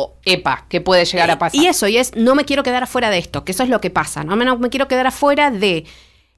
[0.00, 1.60] O, epa, que puede llegar a pasar.
[1.60, 3.80] Y eso, y es, no me quiero quedar afuera de esto, que eso es lo
[3.80, 5.86] que pasa, no me, me quiero quedar afuera de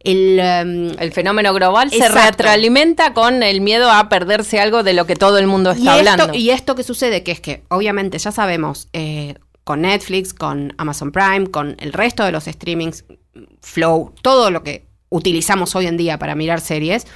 [0.00, 5.07] el, em, el, fenómeno global se retroalimenta con el miedo a perderse algo de lo
[5.07, 6.33] que todo el mundo está hablando.
[6.33, 9.35] y esto que sucede, que es que obviamente ya sabemos, eh,
[9.71, 13.05] con Netflix, con Amazon Prime, con el resto de los streamings,
[13.61, 17.07] Flow, todo lo que utilizamos hoy en día para mirar series,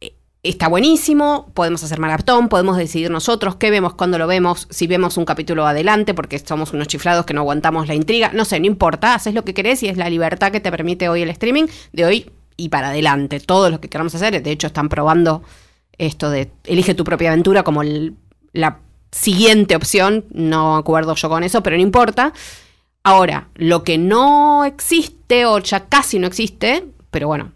[0.00, 4.86] eh, está buenísimo, podemos hacer maratón, podemos decidir nosotros qué vemos, cuando lo vemos, si
[4.86, 8.60] vemos un capítulo adelante, porque somos unos chiflados que no aguantamos la intriga, no sé,
[8.60, 11.28] no importa, haces lo que querés y es la libertad que te permite hoy el
[11.28, 15.42] streaming, de hoy y para adelante, todo lo que queramos hacer, de hecho están probando
[15.98, 17.82] esto de elige tu propia aventura como
[18.54, 18.78] la
[19.14, 22.32] siguiente opción, no acuerdo yo con eso, pero no importa.
[23.04, 27.52] Ahora, lo que no existe o ya casi no existe, pero bueno,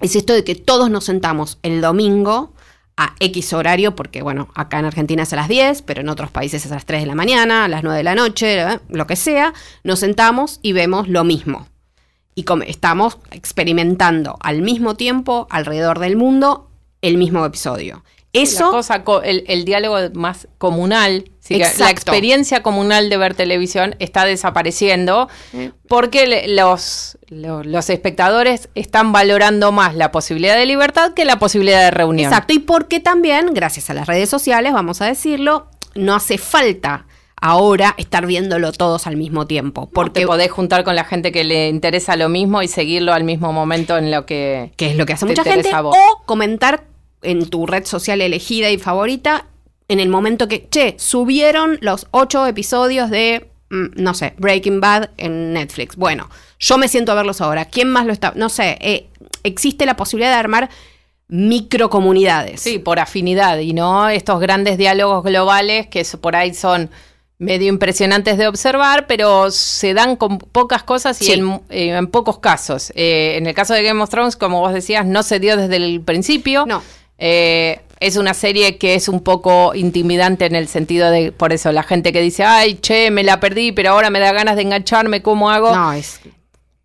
[0.00, 2.54] es esto de que todos nos sentamos el domingo
[2.96, 6.30] a X horario, porque bueno, acá en Argentina es a las 10, pero en otros
[6.30, 8.80] países es a las 3 de la mañana, a las 9 de la noche, ¿eh?
[8.88, 9.52] lo que sea,
[9.84, 11.68] nos sentamos y vemos lo mismo.
[12.34, 16.70] Y estamos experimentando al mismo tiempo alrededor del mundo
[17.02, 18.04] el mismo episodio.
[18.32, 18.70] Eso.
[18.70, 25.28] cosa, el, diálogo más comunal, la experiencia comunal de ver televisión está desapareciendo
[25.88, 31.90] porque los, los, espectadores están valorando más la posibilidad de libertad que la posibilidad de
[31.90, 32.30] reunión.
[32.30, 37.06] Exacto, y porque también, gracias a las redes sociales, vamos a decirlo, no hace falta
[37.40, 39.88] ahora estar viéndolo todos al mismo tiempo.
[39.92, 43.52] Porque podés juntar con la gente que le interesa lo mismo y seguirlo al mismo
[43.52, 44.72] momento en lo que.
[44.76, 45.70] Que es lo que hace mucha gente.
[45.74, 45.92] O
[46.26, 46.84] comentar
[47.22, 49.46] en tu red social elegida y favorita
[49.88, 55.10] en el momento que, che, subieron los ocho episodios de, mm, no sé, Breaking Bad
[55.16, 55.96] en Netflix.
[55.96, 56.28] Bueno,
[56.58, 57.64] yo me siento a verlos ahora.
[57.64, 58.32] ¿Quién más lo está?
[58.36, 59.08] No sé, eh,
[59.44, 60.68] existe la posibilidad de armar
[61.28, 62.60] microcomunidades.
[62.60, 66.90] Sí, por afinidad y no estos grandes diálogos globales que por ahí son
[67.38, 72.92] medio impresionantes de observar, pero se dan con pocas cosas y en, eh, pocos casos.
[72.96, 75.76] Eh, en el caso de Game of Thrones, como vos decías, no se dio desde
[75.76, 76.66] el principio.
[76.66, 76.82] No.
[77.18, 81.72] Eh, es una serie que es un poco intimidante en el sentido de, por eso,
[81.72, 84.62] la gente que dice, ay, che, me la perdí, pero ahora me da ganas de
[84.62, 85.74] engancharme, ¿cómo hago?
[85.74, 86.20] No, es...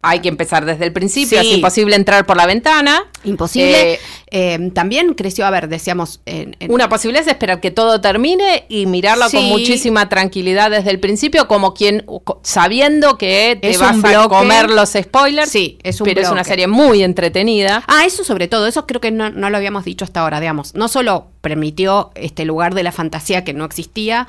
[0.06, 3.04] Hay que empezar desde el principio, es imposible entrar por la ventana.
[3.24, 3.94] Imposible.
[3.94, 4.00] Eh,
[4.36, 6.20] Eh, también creció, a ver, decíamos...
[6.26, 10.90] En, en- Una posibilidad es esperar que todo termine y mirarlo con muchísima tranquilidad desde
[10.90, 12.04] el principio, como quien
[12.42, 15.52] sabiendo que te Es vas a comer los spoilers.
[15.52, 17.84] Sí, es un pero es una serie muy entretenida.
[17.88, 20.74] Ah, eso sobre todo, eso creo que no, no lo habíamos dicho hasta ahora, digamos.
[20.74, 24.28] No solo permitió este lugar de la fantasía que no existía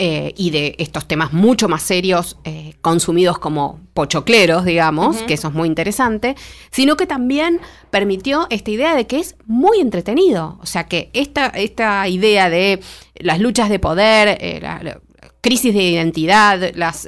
[0.00, 5.48] eh, y de estos temas mucho más serios eh, consumidos como pochocleros, digamos, que eso
[5.48, 6.36] es muy interesante,
[6.70, 10.58] sino que también permitió esta idea de que es muy entretenido.
[10.62, 12.80] O sea, que esta, esta idea de
[13.16, 15.00] las luchas de poder, eh, la, la
[15.40, 17.06] crisis de identidad, las...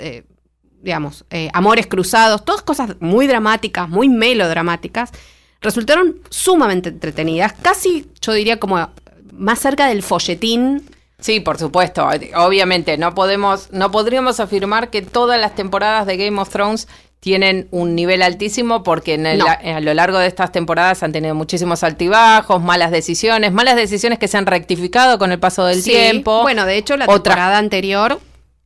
[0.82, 5.12] digamos, eh, amores cruzados, todas cosas muy dramáticas, muy melodramáticas,
[5.60, 8.88] resultaron sumamente entretenidas, casi yo diría como
[9.32, 10.82] más cerca del folletín.
[11.20, 12.08] Sí, por supuesto.
[12.36, 16.88] Obviamente, no podemos, no podríamos afirmar que todas las temporadas de Game of Thrones
[17.20, 19.46] tienen un nivel altísimo porque en el- No.
[19.46, 24.26] a lo largo de estas temporadas han tenido muchísimos altibajos, malas decisiones, malas decisiones que
[24.28, 26.40] se han rectificado con el paso del Sí, tiempo.
[26.42, 28.18] Bueno, de hecho, la Otra- temporada anterior,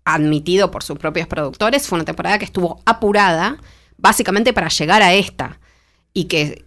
[0.04, 3.56] admitido por sus propios productores, fue una temporada que estuvo apurada,
[3.96, 5.58] básicamente para llegar a esta.
[6.12, 6.64] Y que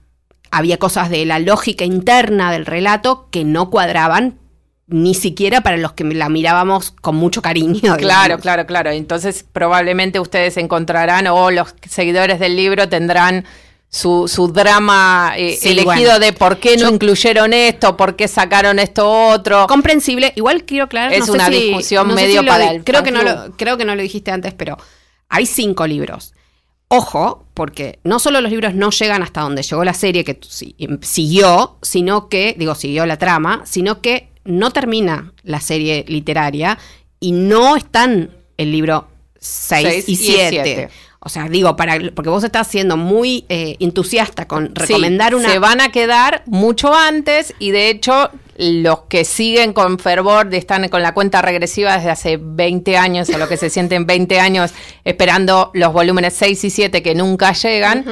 [0.52, 4.40] había cosas de la lógica interna del relato que no cuadraban
[4.88, 7.80] ni siquiera para los que la mirábamos con mucho cariño.
[7.98, 8.42] Claro, digamos.
[8.42, 8.90] claro, claro.
[8.92, 13.46] Entonces probablemente ustedes encontrarán o los seguidores del libro tendrán
[13.90, 16.20] su, su drama eh, Sí, elegido bueno.
[16.20, 19.68] de por qué no Yo- incluyeron esto, por qué sacaron esto otro.
[19.68, 20.34] comprensible.
[20.36, 21.12] Igual quiero aclarar.
[21.14, 23.24] Es no sé una si- discusión sé medio si lo para el creo que no
[23.24, 24.78] lo Creo que no lo dijiste antes, pero
[25.30, 26.34] hay cinco libros.
[26.90, 30.40] Ojo, porque no solo los libros no llegan hasta donde llegó la serie que
[30.78, 36.78] em, siguió, sino que, digo, siguió la trama, sino que no termina la serie literaria
[37.20, 39.08] y no están el libro
[39.40, 40.50] 6 Seis y y 7.
[40.50, 40.90] siete.
[41.20, 45.50] O sea, digo, para, porque vos estás siendo muy eh, entusiasta con Sí, recomendar una.
[45.52, 50.58] Se van a quedar mucho antes y de hecho los que siguen con fervor de-
[50.58, 54.40] están con la cuenta regresiva desde hace 20 años o lo que se sienten 20
[54.40, 54.72] años
[55.04, 58.06] esperando los volúmenes 6 y 7 que nunca llegan.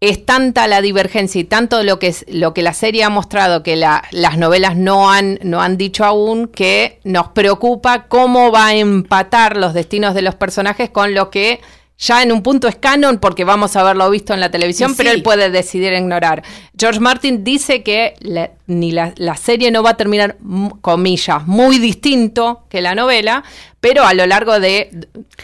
[0.00, 3.62] Es tanta la divergencia y tanto lo que, es- lo que la serie ha mostrado
[3.62, 8.66] que la- las novelas no han, no han dicho aún que nos preocupa cómo va
[8.66, 11.60] a empatar los destinos de los personajes con lo que
[11.96, 15.10] ya en un punto es canon porque vamos a haberlo visto en la televisión, pero
[15.10, 15.16] sí.
[15.16, 16.42] él puede decidir ignorar.
[16.78, 20.36] George Martin dice que la- ni la, la serie no va a terminar,
[20.80, 23.44] comillas, muy distinto que la novela,
[23.80, 24.90] pero a lo largo de,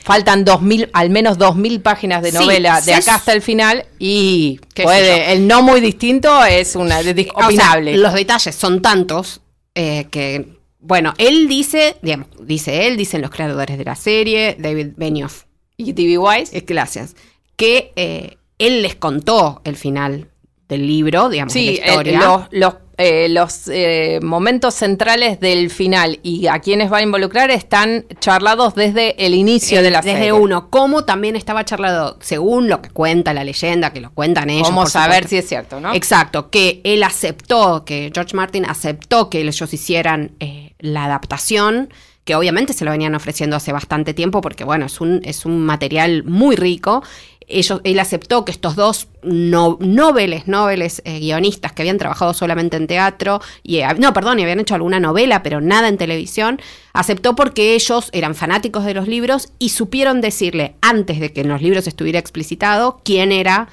[0.02, 4.58] faltan 2000, al menos 2.000 páginas de Sí, novela de acá hasta el final y
[4.74, 7.96] puede, el no muy distinto es una O sea, opinable.
[7.96, 9.40] los detalles son tantos
[9.74, 14.88] eh, que, bueno, él dice, digamos, dice él, dicen los creadores de la serie, David
[14.96, 15.44] Benioff,
[15.88, 16.56] y TV Wise.
[16.56, 17.16] eh, gracias,
[17.56, 20.28] que eh, él les contó el final
[20.68, 22.12] del libro, digamos, de la historia.
[22.12, 27.02] eh, los, los, eh, los, eh, momentos centrales del final y a quienes va a
[27.02, 30.32] involucrar están charlados desde el inicio de la desde serie.
[30.32, 34.68] uno, como también estaba charlado, según lo que cuenta la leyenda, que lo cuentan ellos.
[34.68, 35.92] Vamos a ver si es cierto, ¿no?
[35.94, 41.88] Exacto, que él aceptó, que George Martin aceptó que ellos hicieran eh, la adaptación,
[42.30, 45.66] que obviamente se lo venían ofreciendo hace bastante tiempo, porque bueno, es un, es un
[45.66, 47.02] material muy rico.
[47.48, 52.76] Ellos, él aceptó que estos dos no, noveles, noveles eh, guionistas que habían trabajado solamente
[52.76, 56.60] en teatro, y, eh, no, perdón, y habían hecho alguna novela, pero nada en televisión,
[56.92, 61.48] aceptó porque ellos eran fanáticos de los libros y supieron decirle, antes de que en
[61.48, 63.66] los libros estuviera explicitado, quién era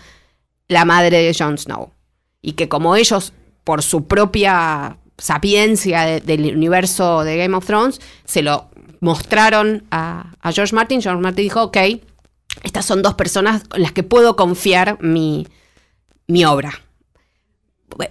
[0.68, 1.92] la madre de Jon Snow.
[2.42, 8.00] Y que como ellos, por su propia sapiencia de- del universo de Game of Thrones,
[8.26, 11.78] se lo mostraron a, a George Martin, George Martin dijo, ok,
[12.64, 15.48] estas son dos personas en las que puedo confiar mi,
[16.28, 16.82] mi obra.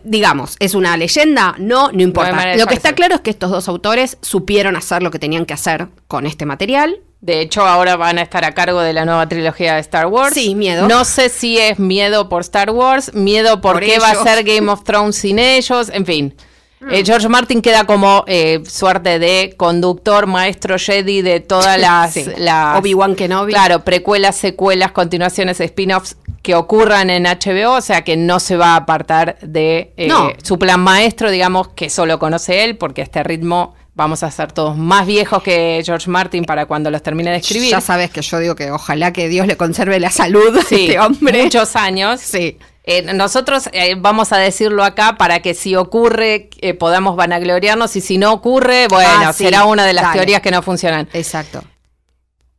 [0.05, 1.55] Digamos, ¿es una leyenda?
[1.59, 2.57] No, no importa.
[2.57, 5.53] lo que está claro es que estos dos autores supieron hacer lo que tenían que
[5.55, 7.01] hacer con este material.
[7.21, 10.35] De hecho, ahora van a estar a cargo de la nueva trilogía de Star Wars.
[10.35, 10.89] Sí, miedo.
[10.89, 14.45] No sé si es miedo por Star Wars, miedo por, Por qué va a ser
[14.45, 16.35] Game of Thrones sin ellos, en fin.
[16.81, 16.93] Mm.
[16.93, 22.13] Eh, George Martin queda como eh, suerte de conductor, maestro Jedi de todas las...
[22.15, 22.25] Sí.
[22.37, 23.53] las- Obi-Wan Kenobi.
[23.53, 28.75] Claro, precuelas, secuelas, continuaciones, spin-offs que ocurran en HBO, o sea que no se va
[28.75, 30.31] a apartar de eh, No.
[30.43, 34.53] su plan maestro, digamos, que solo conoce él, porque a este ritmo vamos a ser
[34.53, 37.71] todos más viejos que George Martin para cuando los termine de escribir.
[37.71, 40.85] Ya sabes que yo digo que ojalá que Dios le conserve la salud a Sí,
[40.89, 41.43] este hombre.
[41.45, 42.21] muchos años.
[42.21, 42.59] Sí.
[42.89, 48.01] Eh, nosotros eh, vamos a decirlo acá para que si ocurre eh, podamos vanagloriarnos y
[48.01, 50.15] si no ocurre, bueno, Ah, sí, será una de las dale.
[50.19, 51.09] teorías que no funcionan.
[51.13, 51.65] Exacto.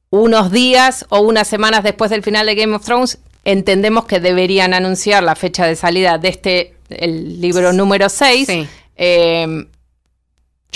[0.10, 4.74] Unos días o unas semanas después del final de Game of Thrones, entendemos que deberían
[4.74, 8.48] anunciar la fecha de salida de este, el libro número 6.
[8.48, 8.68] Sí.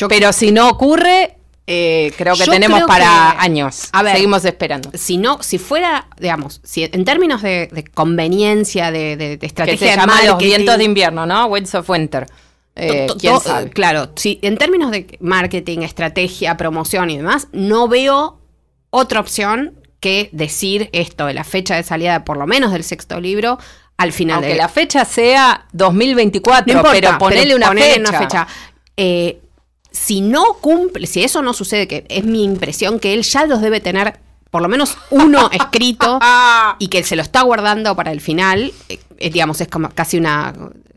[0.09, 1.35] Pero si no ocurre,
[1.67, 3.89] eh, creo que Yo tenemos creo para que- años.
[3.91, 4.15] A ver.
[4.15, 4.89] Seguimos esperando.
[4.93, 9.45] Si no, si fuera, digamos, si en términos de, de conveniencia, de, de- de Que
[9.45, 11.45] estrategia se de llama Los vientos de invierno, ¿no?
[11.47, 12.25] Winds of Winter.
[12.75, 13.69] Eh, To- to- ¿Quién to- sabe?
[13.69, 18.39] Claro, si en términos de marketing, estrategia, promoción y demás, no veo
[18.89, 23.19] otra opción que decir esto de la fecha de salida, por lo menos del sexto
[23.21, 23.59] libro,
[23.97, 28.47] al final Aunque de la fecha sea 2024, No importa, pero ponele una, ponele fecha.
[28.97, 29.39] Eh,
[29.91, 33.61] si no cumple, si eso no sucede, que es mi impresión que él ya los
[33.61, 34.19] debe tener
[34.49, 36.19] por lo menos uno escrito
[36.79, 40.17] y que se lo está guardando para el final, eh, eh, digamos, es como casi
[40.17, 40.53] una,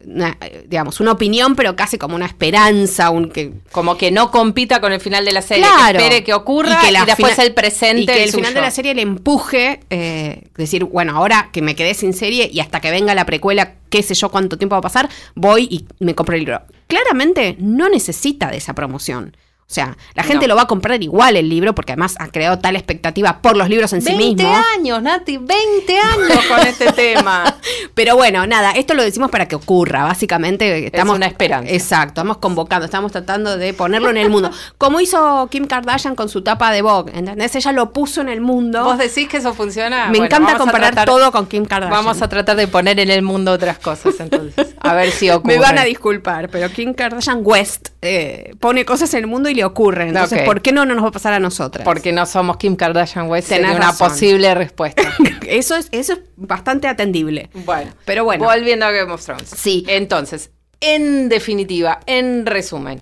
[0.07, 0.37] una,
[0.67, 4.93] digamos, una opinión, pero casi como una esperanza, un que como que no compita con
[4.93, 5.99] el final de la serie, Claro.
[5.99, 8.71] que espere que ocurra y, la después el presente y que el final de la
[8.71, 12.91] serie le empuje eh, decir bueno ahora que me quedé sin serie y hasta que
[12.91, 16.35] venga la precuela qué sé yo cuánto tiempo va a pasar voy y me compro
[16.35, 19.37] el libro claramente no necesita de esa promoción
[19.67, 20.51] o sea, la gente No.
[20.53, 23.69] lo va a comprar igual el libro porque además ha creado tal expectativa por los
[23.69, 24.65] libros en sí 20 mismos.
[24.77, 27.57] años, Nati, 20 años con este tema.
[27.95, 30.87] Pero bueno, nada, esto lo decimos para que ocurra, básicamente.
[30.87, 31.71] Estamos, una esperanza.
[31.73, 34.51] Exacto, estamos convocando, estamos tratando de ponerlo en el mundo.
[34.79, 37.55] Como hizo Kim Kardashian con su tapa de Vogue, ¿entendés?
[37.57, 38.85] Ella lo puso en el mundo.
[38.85, 40.07] ¿Vos decís que eso funciona?
[40.07, 41.91] Me Bueno, encanta comparar tratar- todo con Kim Kardashian.
[42.05, 44.75] Vamos a tratar de poner en el mundo otras cosas, entonces.
[44.81, 45.55] A ver si ocurre.
[45.57, 49.54] Me van a disculpar, pero Kim Kardashian West eh, pone cosas en el mundo y
[49.55, 50.09] le ocurren.
[50.09, 50.43] Entonces.
[50.43, 51.85] ¿por qué no, no nos va a pasar a nosotras?
[51.85, 54.09] Porque no somos Kim Kardashian West, Tenés sería una razón.
[54.11, 55.03] posible respuesta.
[55.49, 57.51] eso es, eso es bastante atendible.
[57.65, 58.45] Bueno, Pero bueno.
[58.45, 59.49] Volviendo a Game of Thrones.
[59.49, 59.85] Sí.
[59.89, 60.51] Entonces,
[60.81, 63.01] en definitiva, en resumen,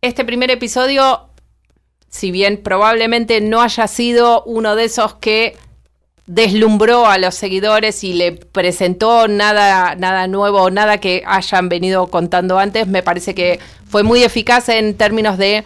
[0.00, 1.28] este primer episodio,
[2.08, 5.56] si bien probablemente no haya sido uno de esos que
[6.26, 12.58] deslumbró a los seguidores y le presentó nada, nada nuevo, nada que hayan venido contando
[12.58, 15.64] antes, me parece que fue muy eficaz en términos de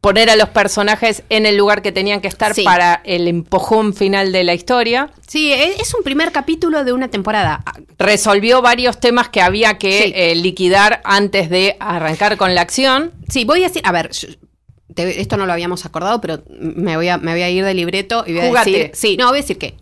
[0.00, 2.62] poner a los personajes en el lugar que tenían que estar Sí.
[2.62, 5.10] para el empujón final de la historia.
[5.26, 7.62] Sí, e- es un primer capítulo de una temporada.
[7.98, 10.12] resolvió varios temas que había que Sí.
[10.14, 13.12] eh, liquidar antes de arrancar con la acción.
[13.28, 14.10] Sí, voy a decir, a ver,
[14.96, 17.76] te- esto no lo habíamos acordado, pero me voy a, me voy a ir del
[17.76, 19.76] libreto y voy a decir, sí, no, voy a decir que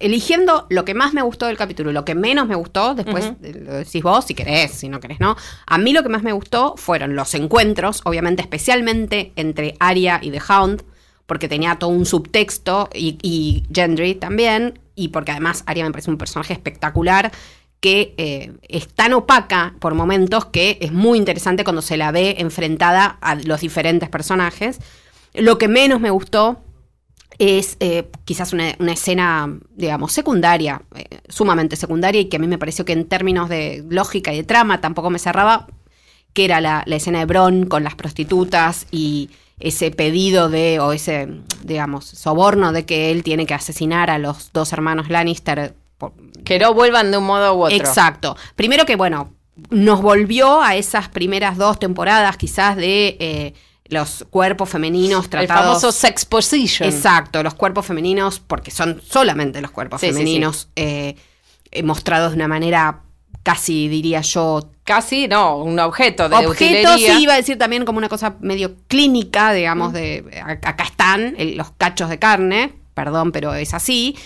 [0.00, 3.74] eligiendo lo que más me gustó del capítulo, lo que menos me gustó, después lo
[3.74, 5.36] decís vos si querés, si no querés, no.
[5.66, 10.30] A mí lo que más me gustó fueron los encuentros, obviamente especialmente entre Arya y
[10.30, 10.82] The Hound,
[11.26, 16.10] porque tenía todo un subtexto y, y Gendry también, y porque además Arya me parece
[16.10, 17.30] un personaje espectacular
[17.80, 22.36] que eh, es tan opaca por momentos que es muy interesante cuando se la ve
[22.38, 24.80] enfrentada a los diferentes personajes.
[25.34, 26.60] Lo que menos me gustó
[27.38, 32.58] es eh, quizás una, escena, digamos, secundaria, eh, sumamente secundaria, y que a mí me
[32.58, 35.68] pareció que en términos de lógica y de trama tampoco me cerraba,
[36.32, 40.92] que era la, la escena de Bron con las prostitutas y ese pedido de, o
[40.92, 41.28] ese,
[41.64, 45.74] digamos, soborno de que él tiene que asesinar a los dos hermanos Lannister.
[46.44, 47.76] Que no vuelvan de un modo u otro.
[47.76, 48.36] Exacto.
[48.56, 49.32] Primero que, bueno,
[49.70, 53.54] nos volvió a esas primeras dos temporadas quizás de eh,
[53.86, 55.66] los cuerpos femeninos El tratados...
[55.66, 56.88] famoso sex position.
[56.88, 61.16] Exacto, los cuerpos femeninos, porque son solamente los cuerpos Sí, sí, femeninos eh,
[61.70, 63.00] eh, mostrados de una manera
[63.42, 67.98] casi, diría yo, Casi, no, un objeto de objeto, sí, iba a decir también como
[67.98, 73.52] una cosa medio clínica, digamos, de acá están el- los cachos de carne, perdón, pero
[73.54, 74.16] es así.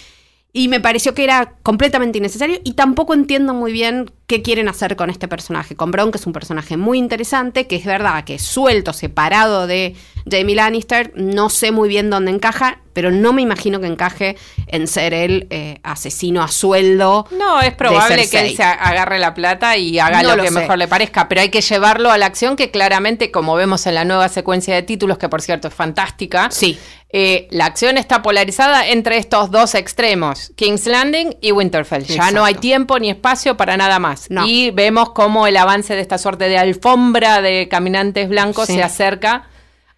[0.53, 4.97] Y me pareció que era completamente innecesario y tampoco entiendo muy bien qué quieren hacer
[4.97, 5.77] con este personaje.
[5.77, 9.95] Con Bron, que es un personaje muy interesante, que es verdad que suelto, separado de
[10.31, 14.37] Jamie Lannister, no sé muy bien dónde encaja, pero no me imagino que encaje
[14.69, 17.27] en ser el eh, asesino a sueldo.
[17.31, 20.49] No, es probable que él se agarre la plata y haga No lo lo que
[20.49, 20.55] sé.
[20.55, 23.95] mejor le parezca, pero hay que llevarlo a la acción que claramente, como vemos en
[23.97, 26.79] la nueva secuencia de títulos, que por cierto es fantástica, Sí.
[27.15, 32.05] eh, la acción está polarizada entre estos dos extremos, King's Landing y Winterfell.
[32.05, 32.35] Ya Exacto.
[32.37, 34.22] no hay tiempo ni espacio para nada más.
[34.31, 34.47] No.
[34.47, 38.75] Y vemos cómo el avance de esta suerte de alfombra de caminantes blancos Sí.
[38.75, 39.45] se acerca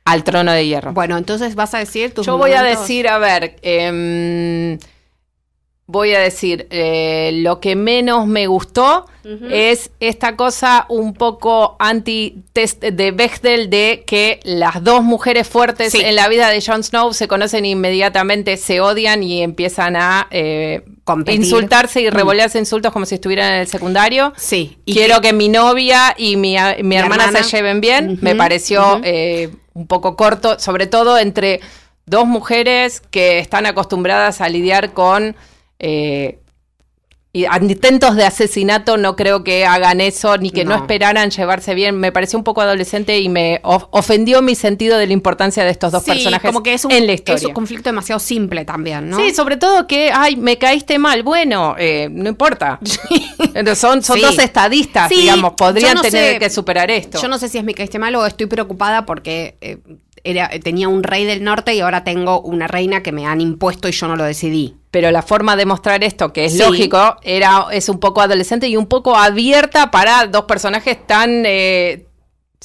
[0.04, 0.92] al trono de hierro.
[0.92, 4.78] Bueno, entonces vas a decir tus Yo voy a decir, a ver, em,
[5.86, 9.06] voy a decir, eh, lo que menos me gustó
[9.50, 16.00] es esta cosa un poco anti-test de Bechdel de que las dos mujeres fuertes Sí.
[16.02, 20.82] en la vida de Jon Snow se conocen inmediatamente, se odian y empiezan a eh,
[21.28, 24.32] insultarse y revolearse insultos como si estuvieran en el secundario.
[24.36, 24.76] Sí.
[24.84, 27.42] y Quiero que mi novia y mi, mi hermana, hermana.
[27.42, 28.18] se lleven bien.
[28.20, 31.60] Me pareció eh, un poco corto, sobre todo entre
[32.06, 35.34] dos mujeres que están acostumbradas a lidiar con
[35.78, 36.38] eh,
[37.36, 40.82] y intentos de asesinato no creo que hagan eso ni que no, No.
[40.82, 41.98] esperaran llevarse bien.
[41.98, 45.70] Me pareció un poco adolescente y me of- ofendió mi sentido de la importancia de
[45.70, 47.48] estos dos Sí, personajes como que es un, en la es historia.
[47.48, 49.16] un conflicto demasiado simple también, ¿no?
[49.18, 51.24] Sí, sobre todo que, ay, me caíste mal.
[51.24, 52.78] Bueno, eh, no importa.
[53.74, 54.22] Son son Sí.
[54.22, 57.20] dos estadistas, Sí, digamos, podrían no tener sé- que superar esto.
[57.20, 59.78] Yo no sé si es mi caíste mal o estoy preocupada porque eh,
[60.24, 63.88] era, tenía un rey del norte y ahora tengo una reina que me han impuesto
[63.88, 64.74] y yo no lo decidí.
[64.90, 66.58] Pero la forma de mostrar esto, que es Sí.
[66.60, 72.06] lógico, era es un poco adolescente y un poco abierta para dos personajes tan eh,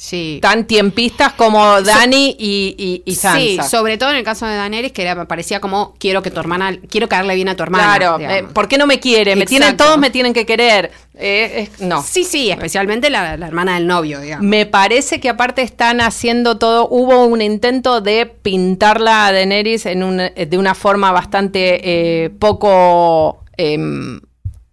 [0.02, 0.38] Sí.
[0.40, 3.38] tan tiempistas como Dani y, y, y Sansa.
[3.38, 6.40] Sí, sobre todo en el caso de Daenerys, que era, parecía como quiero que tu
[6.40, 7.96] hermana, quiero caerle bien a tu hermana.
[7.98, 9.36] Claro, eh, ¿por qué no me quiere?
[9.36, 9.84] Me tienen, Exacto.
[9.84, 10.90] todos me tienen que querer.
[11.22, 12.02] Eh, no.
[12.02, 14.42] Sí, sí, especialmente la, la hermana del novio, digamos.
[14.46, 16.88] Me parece que aparte están haciendo todo.
[16.88, 21.80] Hubo un intento de pintarla a Daenerys en un- de una forma bastante
[22.24, 24.18] eh, poco em,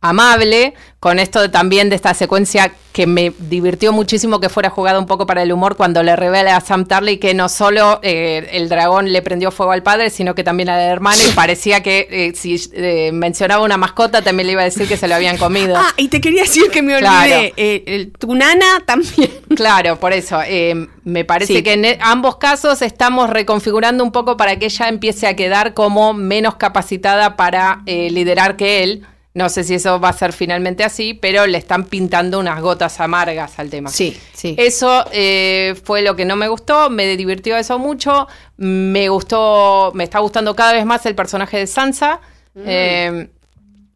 [0.01, 0.73] amable.
[0.99, 5.05] Con esto de- también de esta secuencia que me divirtió muchísimo que fuera jugada un
[5.05, 8.67] poco para el humor cuando le revela a Sam Tarly que no solo eh, el
[8.67, 12.07] dragón le prendió fuego al padre, sino que también a la hermana y parecía que
[12.09, 15.37] eh, si eh, mencionaba una mascota también le iba a decir que se lo habían
[15.37, 15.75] comido.
[15.77, 17.07] Ah, y te quería decir que me olvidé.
[17.07, 17.53] Claro.
[17.57, 19.29] eh, el- tu nana también.
[19.55, 20.39] Claro, por eso.
[20.45, 21.63] eh, me parece Sí.
[21.63, 25.75] que en e- ambos casos estamos reconfigurando un poco para que ella empiece a quedar
[25.75, 29.05] como menos capacitada para liderar que él.
[29.37, 32.99] No sé si eso va a ser finalmente así, pero le están pintando unas gotas
[32.99, 33.89] amargas al tema.
[33.89, 34.55] Sí, sí.
[34.57, 38.27] Eso eh, fue lo que no me gustó, me divirtió eso mucho,
[38.57, 42.19] me gustó, me está gustando cada vez más el personaje de Sansa.
[42.65, 43.27] eh,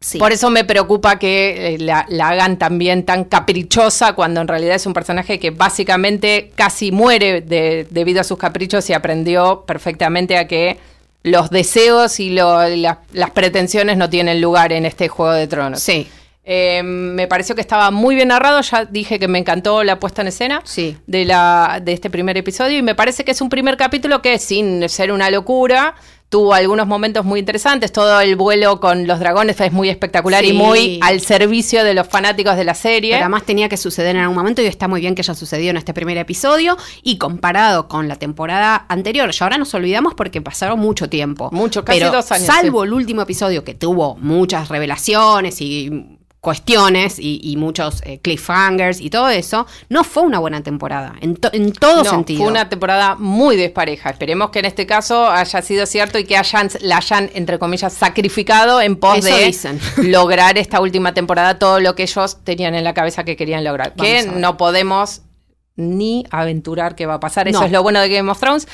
[0.00, 0.18] sí.
[0.18, 4.76] por eso me preocupa que eh, la, la hagan también tan caprichosa cuando en realidad
[4.76, 10.36] es un personaje que básicamente casi muere de- debido a sus caprichos y aprendió perfectamente
[10.38, 10.78] a que
[11.22, 15.80] los deseos y lo- la- las pretensiones no tienen lugar en este Juego de Tronos.
[15.80, 16.08] Sí.
[16.44, 20.22] Eh, me pareció que estaba muy bien narrado, ya dije que me encantó la puesta
[20.22, 20.96] en escena Sí.
[21.06, 24.38] de, la, de este primer episodio y me parece que es un primer capítulo que
[24.40, 25.94] sin ser una locura
[26.32, 30.54] tuvo algunos momentos muy interesantes, todo el vuelo con los dragones es muy espectacular y
[30.54, 33.10] muy al servicio de los fanáticos de la serie.
[33.10, 35.68] Pero además tenía que suceder en algún momento y está muy bien que haya sucedido
[35.68, 40.40] en este primer episodio y comparado con la temporada anterior, ya ahora nos olvidamos porque
[40.40, 41.50] pasaron mucho tiempo.
[41.52, 47.20] Mucho, casi Pero dos años, Salvo el último episodio que tuvo muchas revelaciones y cuestiones
[47.20, 51.50] y, y muchos eh, cliffhangers y todo eso, no fue una buena temporada, en, to-
[51.52, 52.40] en todo No, sentido.
[52.42, 54.10] Fue una temporada muy despareja.
[54.10, 57.92] Esperemos que en este caso haya sido cierto y que hayan, la hayan, entre comillas,
[57.92, 59.78] sacrificado en pos Eso de dicen.
[60.10, 63.92] lograr esta última temporada todo lo que ellos tenían en la cabeza que querían lograr.
[63.96, 65.22] Vamos que no podemos
[65.76, 67.46] ni aventurar qué va a pasar.
[67.46, 68.66] Eso es lo bueno de Game of Thrones.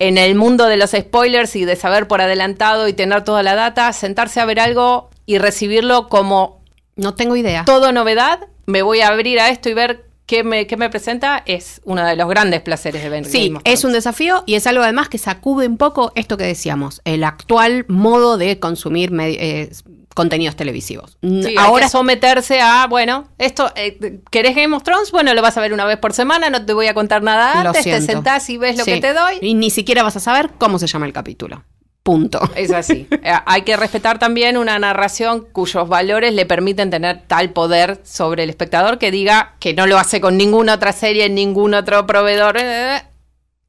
[0.00, 3.54] En el mundo de los spoilers y de saber por adelantado y tener toda la
[3.54, 6.63] data, sentarse a ver algo y recibirlo como
[6.96, 7.64] No tengo idea.
[7.64, 11.42] todo novedad, me voy a abrir a esto y ver qué me, qué me presenta,
[11.44, 14.82] es uno de los grandes placeres de ver Sí, es un desafío y es algo
[14.82, 19.70] además que sacude un poco esto que decíamos, el actual modo de consumir eh,
[20.14, 21.18] contenidos televisivos.
[21.20, 25.10] Sí, Ahora someterse a, bueno, esto, eh, ¿querés Game of Thrones?
[25.10, 27.60] Bueno, lo vas a ver una vez por semana, no te voy a contar nada
[27.60, 28.92] antes, te sentás y ves lo Sí.
[28.92, 29.38] que te doy.
[29.42, 31.64] Y ni siquiera vas a saber cómo se llama el capítulo.
[32.04, 32.38] Punto.
[32.54, 33.08] Es así.
[33.24, 38.42] Eh, Hay que respetar también una narración cuyos valores le permiten tener tal poder sobre
[38.44, 42.56] el espectador que diga que no lo hace con ninguna otra serie, ningún otro proveedor.
[42.60, 43.02] Eh,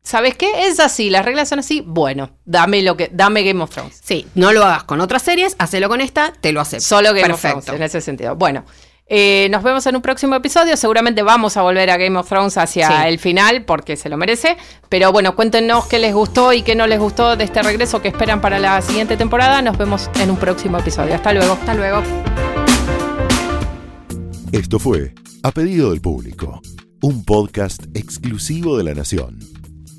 [0.04, 0.68] ¿Sabes qué?
[0.68, 1.82] Es así, las reglas son así.
[1.86, 4.02] Bueno, dame lo que, dame Game of Thrones.
[4.04, 6.86] Sí, no lo hagas con otras series, hacelo con esta, te lo acepto.
[6.86, 7.58] Solo Game Perfecto.
[7.60, 8.36] of Thrones en ese sentido.
[8.36, 8.66] Bueno,
[9.08, 10.76] eh, nos vemos en un próximo episodio.
[10.78, 12.94] Seguramente vamos a volver a Game of Thrones hacia Sí.
[13.08, 14.58] el final porque se lo merece.
[14.90, 18.08] Pero bueno, cuéntenos qué les gustó y qué no les gustó de este regreso que
[18.08, 19.62] esperan para la siguiente temporada.
[19.62, 21.14] Nos vemos en un próximo episodio.
[21.16, 21.54] Hasta luego.
[21.54, 22.02] Hasta luego.
[24.52, 26.62] Esto fue A Pedido del Público,
[27.02, 29.38] un podcast exclusivo de La Nación.